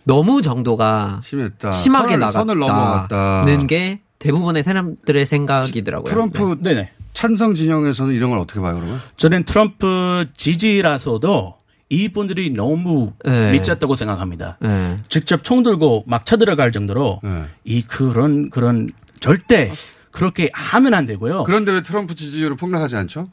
너무 0.03 0.41
정도가 0.41 1.21
심했다. 1.23 1.71
심하게 1.71 2.15
선을-. 2.17 2.57
나갔다는 2.67 3.67
게 3.67 4.01
대부분의 4.19 4.63
사람들의 4.63 5.25
생각이더라고요. 5.25 6.05
트럼프 6.05 6.57
네네. 6.61 6.91
찬성 7.13 7.55
진영에서는 7.55 8.13
이런 8.15 8.29
걸 8.29 8.39
어떻게 8.39 8.59
봐요, 8.59 8.75
그러면? 8.75 8.99
저는 9.17 9.43
트럼프 9.43 10.25
지지라서도 10.35 11.55
이분들이 11.89 12.51
너무 12.51 13.11
네. 13.25 13.51
미쳤다고 13.51 13.95
생각합니다. 13.95 14.57
네. 14.61 14.95
직접 15.09 15.43
총 15.43 15.61
들고 15.61 16.05
막 16.07 16.25
쳐들어갈 16.25 16.71
정도로 16.71 17.19
네. 17.21 17.43
이 17.65 17.81
그런 17.81 18.49
그런 18.49 18.87
절대 19.21 19.71
그렇게 20.11 20.49
하면 20.51 20.93
안 20.93 21.05
되고요. 21.05 21.43
그런데 21.43 21.71
왜 21.71 21.81
트럼프 21.81 22.15
지지율은 22.15 22.57
폭락하지 22.57 22.97
않죠? 22.97 23.23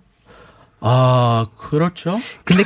아 0.80 1.44
그렇죠. 1.56 2.16
근데 2.44 2.62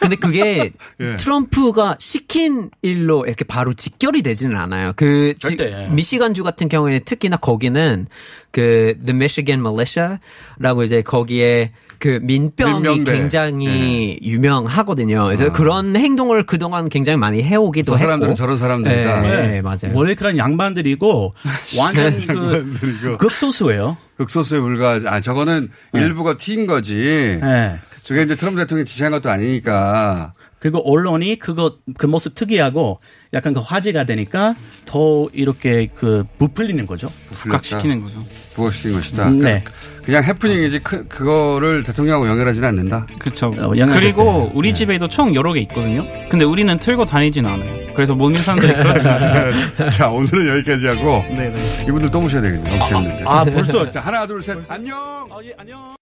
근데 0.00 0.16
그게 0.16 0.70
예. 1.00 1.16
트럼프가 1.16 1.96
시킨 1.98 2.70
일로 2.82 3.24
이렇게 3.24 3.44
바로 3.46 3.72
직결이 3.72 4.20
되지는 4.22 4.54
않아요. 4.58 4.92
그 4.96 5.32
지- 5.38 5.56
절대. 5.56 5.88
미시간주 5.90 6.44
같은 6.44 6.68
경우에 6.68 6.98
특히나 6.98 7.38
거기는 7.38 8.06
그 8.50 8.98
The 9.02 9.14
Michigan 9.16 9.60
Militia라고 9.60 10.82
이제 10.84 11.00
거기에 11.00 11.72
그 11.98 12.20
민병이 12.22 12.80
민병대. 12.80 13.12
굉장히 13.12 14.18
유명하거든요. 14.22 15.24
그래서 15.24 15.52
그런 15.52 15.96
행동을 15.96 16.46
그동안 16.46 16.88
굉장히 16.88 17.16
많이 17.18 17.42
해오기도 17.42 17.92
저 17.92 17.98
사람들은 17.98 18.30
했고. 18.30 18.36
저런 18.36 18.56
사람들이다. 18.56 19.20
네, 19.20 19.28
네. 19.28 19.48
네, 19.48 19.62
맞아요. 19.62 19.92
원래 19.94 20.14
그런 20.14 20.38
양반들이고 20.38 21.34
완전 21.78 22.16
그 22.16 22.32
양반들이고. 22.32 23.18
극소수예요. 23.18 23.96
극소수에 24.16 24.60
불과하지. 24.60 25.08
아, 25.08 25.20
저거는 25.20 25.70
일부가 25.94 26.36
튀인 26.36 26.66
거지. 26.66 27.38
네. 27.40 27.76
저게 28.02 28.22
이제 28.22 28.36
트럼프 28.36 28.60
대통령이 28.60 28.84
지시한 28.84 29.12
것도 29.12 29.30
아니니까. 29.30 30.32
그리고 30.58 30.80
언론이 30.90 31.38
그거 31.38 31.76
그 31.96 32.06
모습 32.06 32.34
특이하고 32.34 32.98
약간 33.32 33.54
그 33.54 33.60
화제가 33.60 34.04
되니까 34.04 34.54
더 34.84 35.28
이렇게 35.32 35.86
그 35.94 36.24
부풀리는 36.38 36.84
거죠. 36.86 37.10
부각시키는 37.30 38.02
거죠. 38.02 38.24
부각시킨 38.54 38.94
것이다. 38.94 39.30
네. 39.30 39.62
그래서 39.64 39.98
그냥 40.04 40.24
해프닝이지 40.24 40.78
그, 40.80 41.06
그거를 41.06 41.82
대통령하고 41.82 42.26
연결하지는 42.28 42.66
않는다. 42.68 43.06
그렇죠. 43.18 43.48
어, 43.58 43.72
그리고. 43.92 44.50
우리 44.54 44.72
집에도 44.72 45.06
총 45.06 45.34
여러 45.34 45.52
개 45.52 45.60
있거든요. 45.60 46.02
근데 46.30 46.46
우리는 46.46 46.78
틀고 46.78 47.04
다니진 47.04 47.44
않아요. 47.44 47.92
그래서 47.94 48.14
모든 48.14 48.42
사람들이 48.42 48.72
그렇지 48.82 49.06
않아요. 49.06 49.90
자, 49.90 50.08
오늘은 50.08 50.56
여기까지 50.56 50.86
하고. 50.86 51.22
네네. 51.28 51.54
이분들 51.82 52.10
또 52.10 52.20
모셔야 52.22 52.40
되겠네요. 52.40 52.74
너무 52.78 52.88
재밌는데. 52.88 53.24
아, 53.26 53.44
벌써? 53.44 53.90
자, 53.90 54.00
하나, 54.00 54.26
둘, 54.26 54.40
셋. 54.40 54.56
안녕! 54.68 55.28
예, 55.44 55.52
안녕. 55.58 55.97